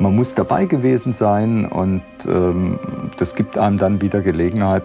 [0.00, 2.78] man muss dabei gewesen sein und ähm,
[3.16, 4.84] das gibt einem dann wieder Gelegenheit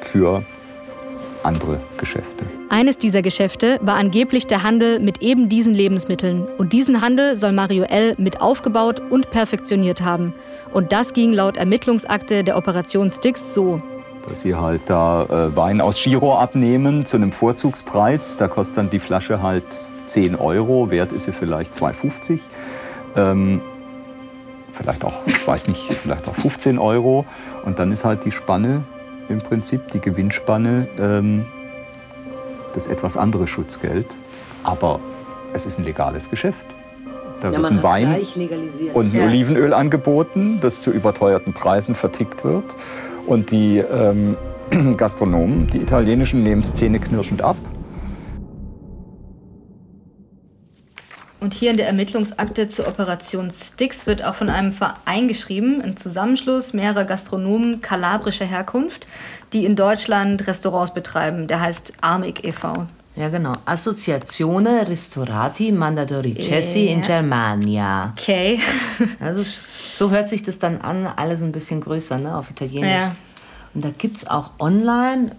[0.00, 0.42] für
[1.42, 2.44] andere Geschäfte.
[2.68, 6.46] Eines dieser Geschäfte war angeblich der Handel mit eben diesen Lebensmitteln.
[6.58, 8.14] Und diesen Handel soll Mario L.
[8.18, 10.34] mit aufgebaut und perfektioniert haben.
[10.72, 13.80] Und das ging laut Ermittlungsakte der Operation Sticks so.
[14.28, 18.36] Dass sie halt da äh, Wein aus Giro abnehmen zu einem Vorzugspreis.
[18.36, 19.64] Da kostet dann die Flasche halt
[20.06, 22.40] 10 Euro, wert ist sie vielleicht 2,50
[23.18, 23.60] ähm,
[24.72, 27.26] vielleicht auch, ich weiß nicht, vielleicht auch 15 Euro.
[27.64, 28.82] Und dann ist halt die Spanne
[29.28, 31.46] im Prinzip, die Gewinnspanne, ähm,
[32.74, 34.06] das etwas andere Schutzgeld.
[34.62, 35.00] Aber
[35.52, 36.64] es ist ein legales Geschäft.
[37.40, 38.20] Da ja, wird ein Wein
[38.94, 39.24] und ein ja.
[39.26, 42.76] Olivenöl angeboten, das zu überteuerten Preisen vertickt wird.
[43.26, 44.36] Und die ähm,
[44.96, 47.56] Gastronomen, die italienischen, nehmen es zähneknirschend ab.
[51.40, 55.96] Und hier in der Ermittlungsakte zur Operation Sticks wird auch von einem Verein geschrieben, ein
[55.96, 59.06] Zusammenschluss mehrerer Gastronomen kalabrischer Herkunft,
[59.52, 61.46] die in Deutschland Restaurants betreiben.
[61.46, 62.86] Der heißt Armig e.V.
[63.14, 63.52] Ja, genau.
[63.64, 66.92] Associazione Ristorati Mandatoricesi yeah.
[66.92, 68.14] in Germania.
[68.16, 68.60] Okay.
[69.20, 69.44] also
[69.92, 72.90] so hört sich das dann an, alles ein bisschen größer, ne, auf Italienisch.
[72.90, 73.16] Ja.
[73.74, 75.36] Und da gibt es auch online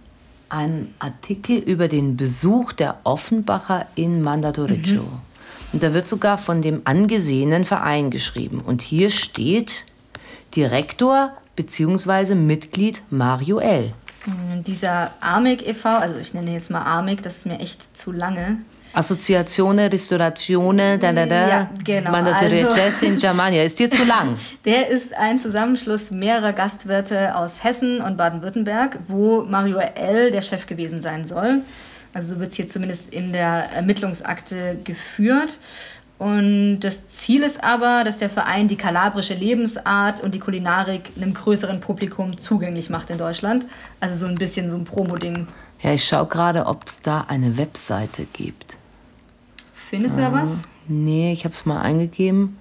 [0.49, 5.03] einen Artikel über den Besuch der Offenbacher in Mandatoriccio.
[5.03, 5.28] Mhm.
[5.71, 8.62] Und da wird sogar von dem angesehenen Verein geschrieben.
[8.62, 9.86] Und hier steht
[10.55, 12.36] Direktor bzw.
[12.36, 13.93] Mitglied Mario L.
[14.65, 18.58] Dieser AMIG e.V., also ich nenne jetzt mal AMIG, das ist mir echt zu lange.
[18.93, 21.47] Associazione Ristorazione, da da da.
[21.47, 22.12] Ja, genau.
[22.12, 23.63] Also, in Germania.
[23.63, 24.36] Ist dir zu lang?
[24.65, 30.32] Der ist ein Zusammenschluss mehrerer Gastwirte aus Hessen und Baden-Württemberg, wo Mario L.
[30.32, 31.62] der Chef gewesen sein soll.
[32.13, 35.58] Also so wird es hier zumindest in der Ermittlungsakte geführt.
[36.17, 41.34] Und das Ziel ist aber, dass der Verein die kalabrische Lebensart und die Kulinarik einem
[41.34, 43.65] größeren Publikum zugänglich macht in Deutschland.
[44.02, 45.48] Also so ein bisschen so ein Promo-Ding.
[45.80, 48.76] Ja, ich schaue gerade, ob es da eine Webseite gibt.
[49.74, 50.63] Findest du da was?
[50.89, 52.58] Nee, ich habe es mal eingegeben.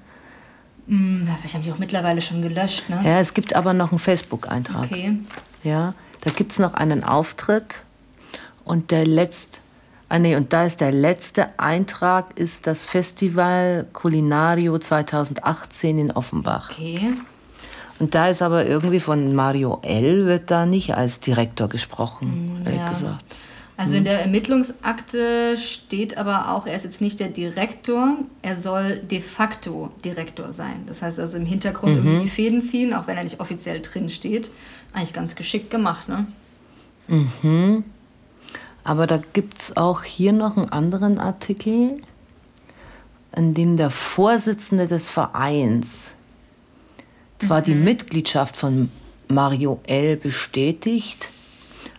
[0.87, 3.01] Hm, vielleicht haben die auch mittlerweile schon gelöscht, ne?
[3.03, 4.85] Ja, es gibt aber noch einen Facebook-Eintrag.
[4.85, 5.19] Okay.
[5.65, 7.83] Ja, da gibt es noch einen Auftritt
[8.69, 9.59] und der letzte,
[10.09, 16.71] ah nee, und da ist der letzte Eintrag, ist das Festival Culinario 2018 in Offenbach.
[16.71, 17.13] Okay.
[17.99, 20.27] Und da ist aber irgendwie von Mario L.
[20.27, 22.91] wird da nicht als Direktor gesprochen, mm, ehrlich ja.
[22.91, 23.25] gesagt.
[23.77, 24.05] Also in hm.
[24.07, 29.93] der Ermittlungsakte steht aber auch, er ist jetzt nicht der Direktor, er soll de facto
[30.05, 30.83] Direktor sein.
[30.87, 32.09] Das heißt also im Hintergrund mhm.
[32.09, 34.51] irgendwie Fäden ziehen, auch wenn er nicht offiziell drin steht.
[34.93, 36.27] Eigentlich ganz geschickt gemacht, ne?
[37.07, 37.85] Mhm.
[38.89, 42.01] Aber da gibt es auch hier noch einen anderen Artikel,
[43.37, 46.15] in dem der Vorsitzende des Vereins
[47.39, 47.65] zwar mhm.
[47.65, 48.91] die Mitgliedschaft von
[49.29, 50.17] Mario L.
[50.17, 51.29] bestätigt,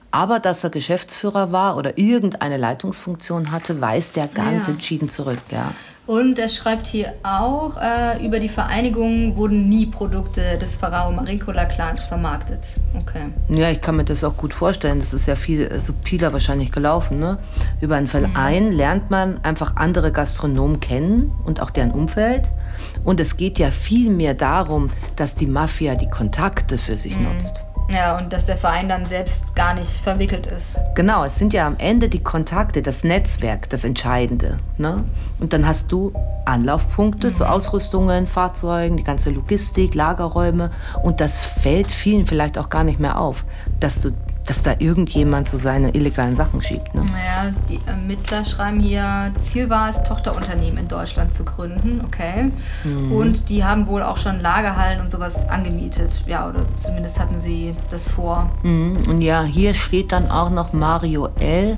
[0.10, 4.74] aber dass er Geschäftsführer war oder irgendeine Leitungsfunktion hatte, weist er ganz ja.
[4.74, 5.38] entschieden zurück.
[5.52, 5.72] Ja.
[6.10, 11.66] Und er schreibt hier auch, äh, über die Vereinigung wurden nie Produkte des Pharao Maricola
[11.66, 12.78] Clans vermarktet.
[13.00, 13.28] Okay.
[13.50, 14.98] Ja, ich kann mir das auch gut vorstellen.
[15.00, 17.20] Das ist ja viel äh, subtiler wahrscheinlich gelaufen.
[17.20, 17.38] Ne?
[17.80, 18.72] Über einen Verein mhm.
[18.72, 22.50] lernt man einfach andere Gastronomen kennen und auch deren Umfeld.
[23.04, 27.26] Und es geht ja viel mehr darum, dass die Mafia die Kontakte für sich mhm.
[27.26, 27.66] nutzt.
[27.92, 30.78] Ja, und dass der Verein dann selbst gar nicht verwickelt ist.
[30.94, 34.60] Genau, es sind ja am Ende die Kontakte, das Netzwerk, das Entscheidende.
[34.78, 35.04] Ne?
[35.40, 36.14] Und dann hast du
[36.46, 37.34] Anlaufpunkte mhm.
[37.34, 40.72] zu Ausrüstungen, Fahrzeugen, die ganze Logistik, Lagerräume.
[41.02, 43.44] Und das fällt vielen vielleicht auch gar nicht mehr auf,
[43.80, 44.12] dass du
[44.50, 46.96] dass da irgendjemand so seine illegalen Sachen schiebt.
[46.96, 47.06] Ne?
[47.12, 52.52] Naja, die Ermittler schreiben hier, Ziel war es, Tochterunternehmen in Deutschland zu gründen, okay.
[52.84, 53.12] Mhm.
[53.12, 56.24] Und die haben wohl auch schon Lagerhallen und sowas angemietet.
[56.26, 58.50] Ja, oder zumindest hatten sie das vor.
[58.64, 59.04] Mhm.
[59.08, 61.76] Und ja, hier steht dann auch noch Mario L.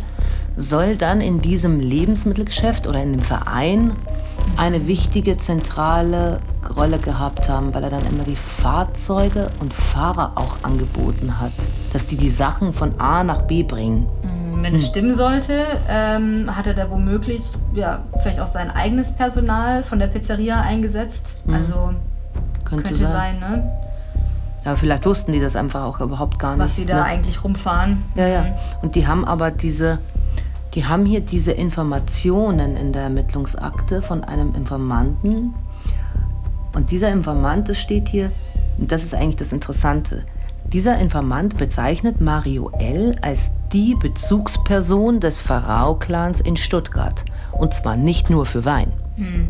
[0.56, 3.98] soll dann in diesem Lebensmittelgeschäft oder in dem Verein
[4.58, 6.40] eine wichtige zentrale
[6.76, 11.52] Rolle gehabt haben, weil er dann immer die Fahrzeuge und Fahrer auch angeboten hat,
[11.94, 14.08] dass die die Sachen von A nach B bringen.
[14.24, 14.90] Mm, wenn es hm.
[14.90, 17.42] stimmen sollte, ähm, hat er da womöglich
[17.74, 21.40] ja, vielleicht auch sein eigenes Personal von der Pizzeria eingesetzt.
[21.46, 21.54] Mhm.
[21.54, 21.94] Also
[22.66, 23.40] könnte, könnte sein.
[23.40, 23.78] sein, ne?
[24.64, 26.60] Ja, vielleicht wussten die das einfach auch überhaupt gar nicht.
[26.60, 27.04] Was sie da ne?
[27.04, 28.04] eigentlich rumfahren.
[28.16, 28.42] Ja, ja.
[28.44, 28.54] Mhm.
[28.84, 29.98] Und die haben aber diese,
[30.74, 35.54] die haben hier diese Informationen in der Ermittlungsakte von einem Informanten.
[36.74, 38.32] Und dieser Informant, steht hier,
[38.78, 40.24] und das ist eigentlich das Interessante.
[40.72, 43.16] Dieser Informant bezeichnet Mario L.
[43.22, 47.26] als die Bezugsperson des Pharao-Clans in Stuttgart.
[47.52, 48.94] Und zwar nicht nur für Wein.
[49.18, 49.50] Hm.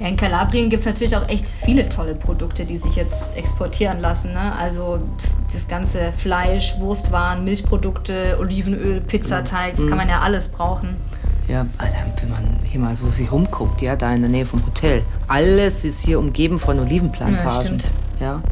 [0.00, 4.00] Ja, in Kalabrien gibt es natürlich auch echt viele tolle Produkte, die sich jetzt exportieren
[4.00, 4.32] lassen.
[4.32, 4.52] Ne?
[4.58, 9.88] Also das, das, ganze Fleisch, Wurstwaren, Milchprodukte, Olivenöl, Pizzateig, das mhm.
[9.90, 10.96] kann man ja alles brauchen.
[11.48, 11.66] Ja,
[12.20, 15.02] wenn man hier mal so sich rumguckt, ja, da in der Nähe vom Hotel.
[15.28, 17.46] Alles ist hier umgeben von Olivenplantagen.
[17.46, 17.90] Ja, stimmt.
[18.20, 18.42] Ja,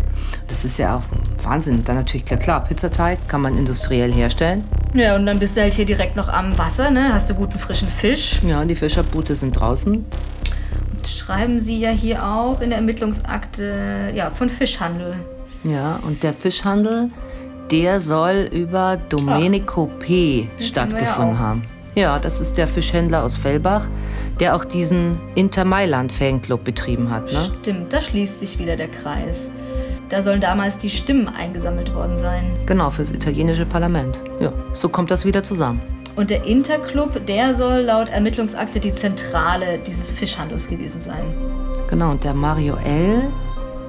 [0.49, 1.03] das ist ja auch
[1.45, 1.85] Wahnsinn.
[1.85, 4.65] Dann natürlich, klar, klar, Pizzateig kann man industriell herstellen.
[4.95, 7.13] Ja, und dann bist du halt hier direkt noch am Wasser, ne?
[7.13, 8.41] Hast du guten frischen Fisch.
[8.47, 10.05] Ja, und die Fischerboote sind draußen
[11.09, 15.15] schreiben Sie ja hier auch in der Ermittlungsakte ja, von Fischhandel.
[15.65, 17.11] Ja, und der Fischhandel,
[17.71, 20.49] der soll über Domenico Ach, P.
[20.61, 21.65] stattgefunden ja haben.
[21.95, 23.89] Ja, das ist der Fischhändler aus Fellbach,
[24.39, 27.33] der auch diesen Inter Mailand Fanclub betrieben hat.
[27.33, 27.51] Ne?
[27.61, 29.51] Stimmt, da schließt sich wieder der Kreis.
[30.09, 32.45] Da sollen damals die Stimmen eingesammelt worden sein.
[32.67, 34.23] Genau, fürs italienische Parlament.
[34.41, 35.81] Ja, so kommt das wieder zusammen.
[36.17, 41.35] Und der Interclub, der soll laut Ermittlungsakte die Zentrale dieses Fischhandels gewesen sein.
[41.91, 43.31] Genau, und der Mario L.,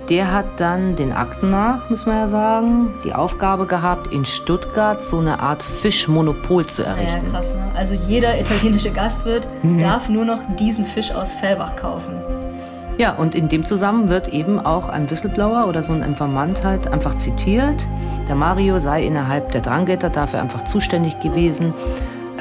[0.09, 5.03] der hat dann den Akten nach, muss man ja sagen, die Aufgabe gehabt, in Stuttgart
[5.03, 7.25] so eine Art Fischmonopol zu errichten.
[7.27, 7.71] Ja, krass, ne?
[7.75, 9.79] Also jeder italienische Gastwirt mhm.
[9.79, 12.18] darf nur noch diesen Fisch aus Fellbach kaufen.
[12.99, 16.91] Ja, und in dem Zusammen wird eben auch ein Whistleblower oder so ein Informant halt
[16.91, 17.87] einfach zitiert.
[18.27, 21.73] Der Mario sei innerhalb der Dranghätter dafür einfach zuständig gewesen,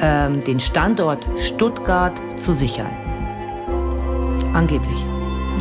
[0.01, 2.91] ähm, den Standort Stuttgart zu sichern.
[4.53, 4.99] Angeblich.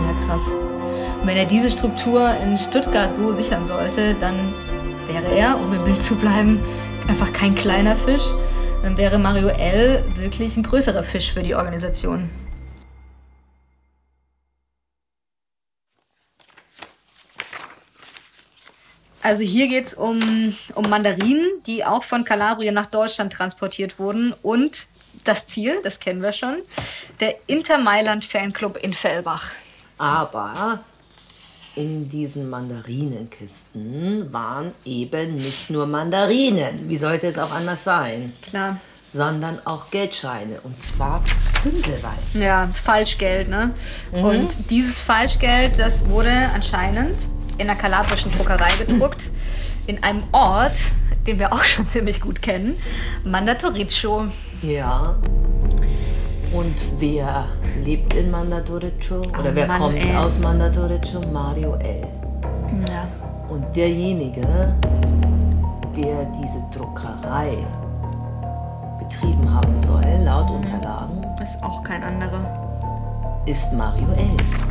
[0.01, 0.43] Ja, krass.
[1.21, 4.35] Und wenn er diese Struktur in Stuttgart so sichern sollte, dann
[5.07, 6.59] wäre er, um im Bild zu bleiben,
[7.07, 8.33] einfach kein kleiner Fisch.
[8.83, 10.03] Dann wäre Mario L.
[10.17, 12.29] wirklich ein größerer Fisch für die Organisation.
[19.29, 24.33] Also hier geht es um, um Mandarinen, die auch von Kalabrien nach Deutschland transportiert wurden.
[24.41, 24.87] Und
[25.25, 26.63] das Ziel, das kennen wir schon,
[27.21, 29.51] der Inter Mailand Fanclub in Fellbach.
[29.99, 30.81] Aber
[31.75, 36.89] in diesen Mandarinenkisten waren eben nicht nur Mandarinen.
[36.89, 38.33] Wie sollte es auch anders sein?
[38.41, 38.81] Klar.
[39.13, 40.59] Sondern auch Geldscheine.
[40.63, 41.23] Und zwar
[41.63, 42.43] bündelweise.
[42.43, 43.75] Ja, Falschgeld, ne?
[44.11, 44.25] Mhm.
[44.25, 47.29] Und dieses Falschgeld, das wurde anscheinend
[47.59, 49.31] in einer kalabrischen Druckerei gedruckt,
[49.87, 50.79] in einem Ort,
[51.27, 52.77] den wir auch schon ziemlich gut kennen,
[53.25, 54.29] Mandatoriccio.
[54.63, 55.17] Ja.
[56.53, 57.47] Und wer
[57.85, 59.21] lebt in Mandatoriccio?
[59.21, 60.17] Oder oh, wer Mann, kommt ey.
[60.17, 61.21] aus Mandatoriccio?
[61.31, 62.07] Mario L.
[62.89, 63.09] Ja.
[63.49, 64.41] Und derjenige,
[65.97, 67.57] der diese Druckerei
[68.99, 74.68] betrieben haben soll, laut Unterlagen, ist auch kein anderer, ist Mario L.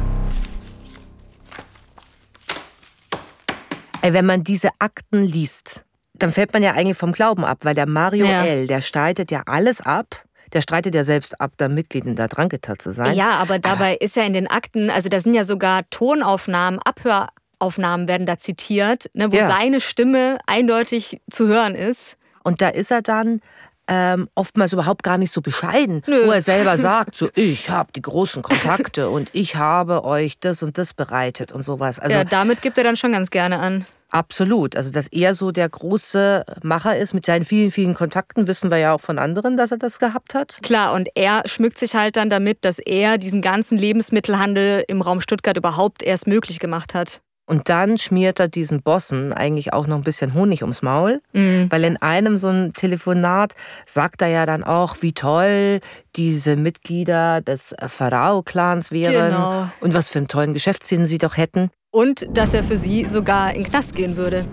[4.01, 5.83] wenn man diese Akten liest,
[6.13, 8.43] dann fällt man ja eigentlich vom Glauben ab, weil der Mario ja.
[8.45, 10.23] L., der streitet ja alles ab.
[10.53, 13.15] Der streitet ja selbst ab, da Mitglied in der Drangheta zu sein.
[13.15, 14.03] Ja, aber dabei ah.
[14.03, 19.09] ist ja in den Akten, also da sind ja sogar Tonaufnahmen, Abhöraufnahmen werden da zitiert,
[19.13, 19.47] ne, wo ja.
[19.47, 22.17] seine Stimme eindeutig zu hören ist.
[22.43, 23.41] Und da ist er dann
[23.87, 26.27] ähm, oftmals überhaupt gar nicht so bescheiden, Nö.
[26.27, 30.63] wo er selber sagt, so ich habe die großen Kontakte und ich habe euch das
[30.63, 31.99] und das bereitet und sowas.
[31.99, 33.85] Also, ja, damit gibt er dann schon ganz gerne an.
[34.09, 34.77] Absolut.
[34.77, 38.77] Also, dass er so der große Macher ist mit seinen vielen, vielen Kontakten, wissen wir
[38.77, 40.59] ja auch von anderen, dass er das gehabt hat.
[40.63, 45.19] Klar, und er schmückt sich halt dann damit, dass er diesen ganzen Lebensmittelhandel im Raum
[45.19, 47.21] Stuttgart überhaupt erst möglich gemacht hat.
[47.49, 51.67] Und dann schmiert er diesen Bossen eigentlich auch noch ein bisschen Honig ums Maul, mhm.
[51.69, 55.79] weil in einem so ein Telefonat sagt er ja dann auch, wie toll
[56.17, 59.69] diese Mitglieder des Pharao-Clans wären genau.
[59.79, 61.71] und was für einen tollen Geschäftssinn sie doch hätten.
[61.89, 64.45] Und dass er für sie sogar in den Knast gehen würde.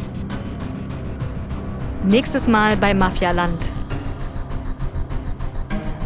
[2.05, 3.59] Nächstes Mal bei Mafialand.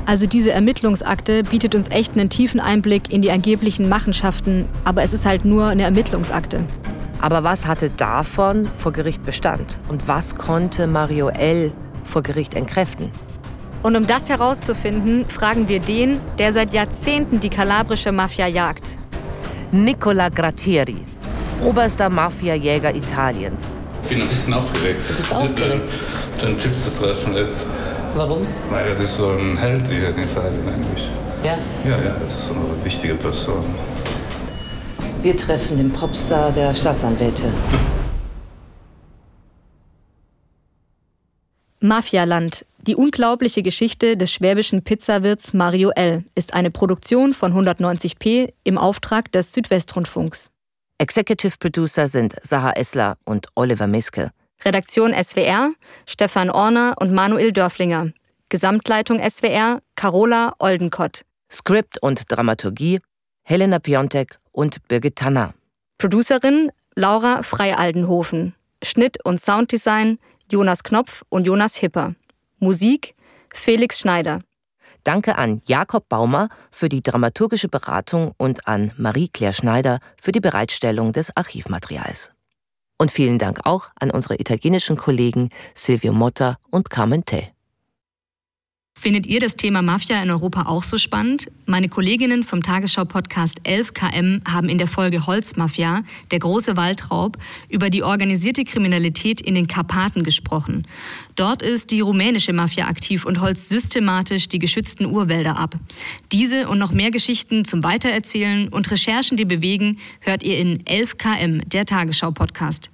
[0.09, 5.12] Also diese Ermittlungsakte bietet uns echt einen tiefen Einblick in die angeblichen Machenschaften, aber es
[5.12, 6.64] ist halt nur eine Ermittlungsakte.
[7.20, 9.80] Aber was hatte davon vor Gericht Bestand?
[9.90, 11.72] Und was konnte Mario L.
[12.04, 13.11] vor Gericht entkräften?
[13.82, 18.96] Und um das herauszufinden, fragen wir den, der seit Jahrzehnten die kalabrische Mafia jagt.
[19.72, 21.04] Nicola Grattieri,
[21.62, 23.68] oberster Mafia-Jäger Italiens.
[24.04, 25.02] Ich bin ein bisschen aufgeregt.
[25.06, 25.90] Du bist aufgeregt?
[26.40, 27.66] Den Typ zu treffen jetzt.
[28.14, 28.46] Warum?
[28.70, 31.11] Weil er ist so ein Held hier in Italien eigentlich.
[31.44, 31.59] Ja?
[31.84, 33.64] Ja, ja, das ist so eine wichtige Person.
[35.22, 37.44] Wir treffen den Popstar der Staatsanwälte.
[41.80, 42.64] Mafialand.
[42.86, 46.24] Die unglaubliche Geschichte des schwäbischen Pizzawirts Mario L.
[46.34, 50.50] ist eine Produktion von 190p im Auftrag des Südwestrundfunks.
[50.98, 54.30] Executive Producer sind Sarah Essler und Oliver Miske.
[54.64, 55.72] Redaktion SWR
[56.06, 58.12] Stefan Orner und Manuel Dörflinger.
[58.48, 61.22] Gesamtleitung SWR Carola Oldenkott.
[61.50, 63.00] Skript und Dramaturgie
[63.42, 65.54] Helena Piontek und Birgit Tanner.
[65.98, 68.54] Producerin Laura Freialdenhofen.
[68.82, 70.18] Schnitt und Sounddesign
[70.50, 72.14] Jonas Knopf und Jonas Hipper.
[72.59, 73.14] Musik
[73.54, 74.40] Felix Schneider.
[75.04, 81.12] Danke an Jakob Baumer für die dramaturgische Beratung und an Marie-Claire Schneider für die Bereitstellung
[81.12, 82.32] des Archivmaterials.
[82.99, 87.49] Und vielen Dank auch an unsere italienischen Kollegen Silvio Motta und Carmen Tell.
[88.99, 91.46] Findet ihr das Thema Mafia in Europa auch so spannend?
[91.66, 97.38] Meine Kolleginnen vom Tagesschau-Podcast 11KM haben in der Folge Holzmafia, der große Waldraub,
[97.68, 100.84] über die organisierte Kriminalität in den Karpaten gesprochen.
[101.36, 105.76] Dort ist die rumänische Mafia aktiv und holzt systematisch die geschützten Urwälder ab.
[106.32, 111.68] Diese und noch mehr Geschichten zum Weitererzählen und Recherchen, die bewegen, hört ihr in 11KM,
[111.68, 112.90] der Tagesschau-Podcast.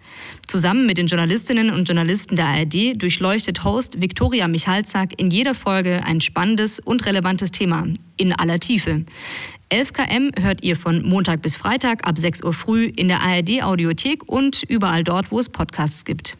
[0.46, 6.02] Zusammen mit den Journalistinnen und Journalisten der ARD durchleuchtet Host Viktoria Michalzack in jeder Folge
[6.04, 7.86] ein spannendes und relevantes Thema
[8.16, 9.04] in aller Tiefe.
[9.70, 14.28] 11KM hört ihr von Montag bis Freitag ab 6 Uhr früh in der ARD Audiothek
[14.28, 16.36] und überall dort, wo es Podcasts gibt.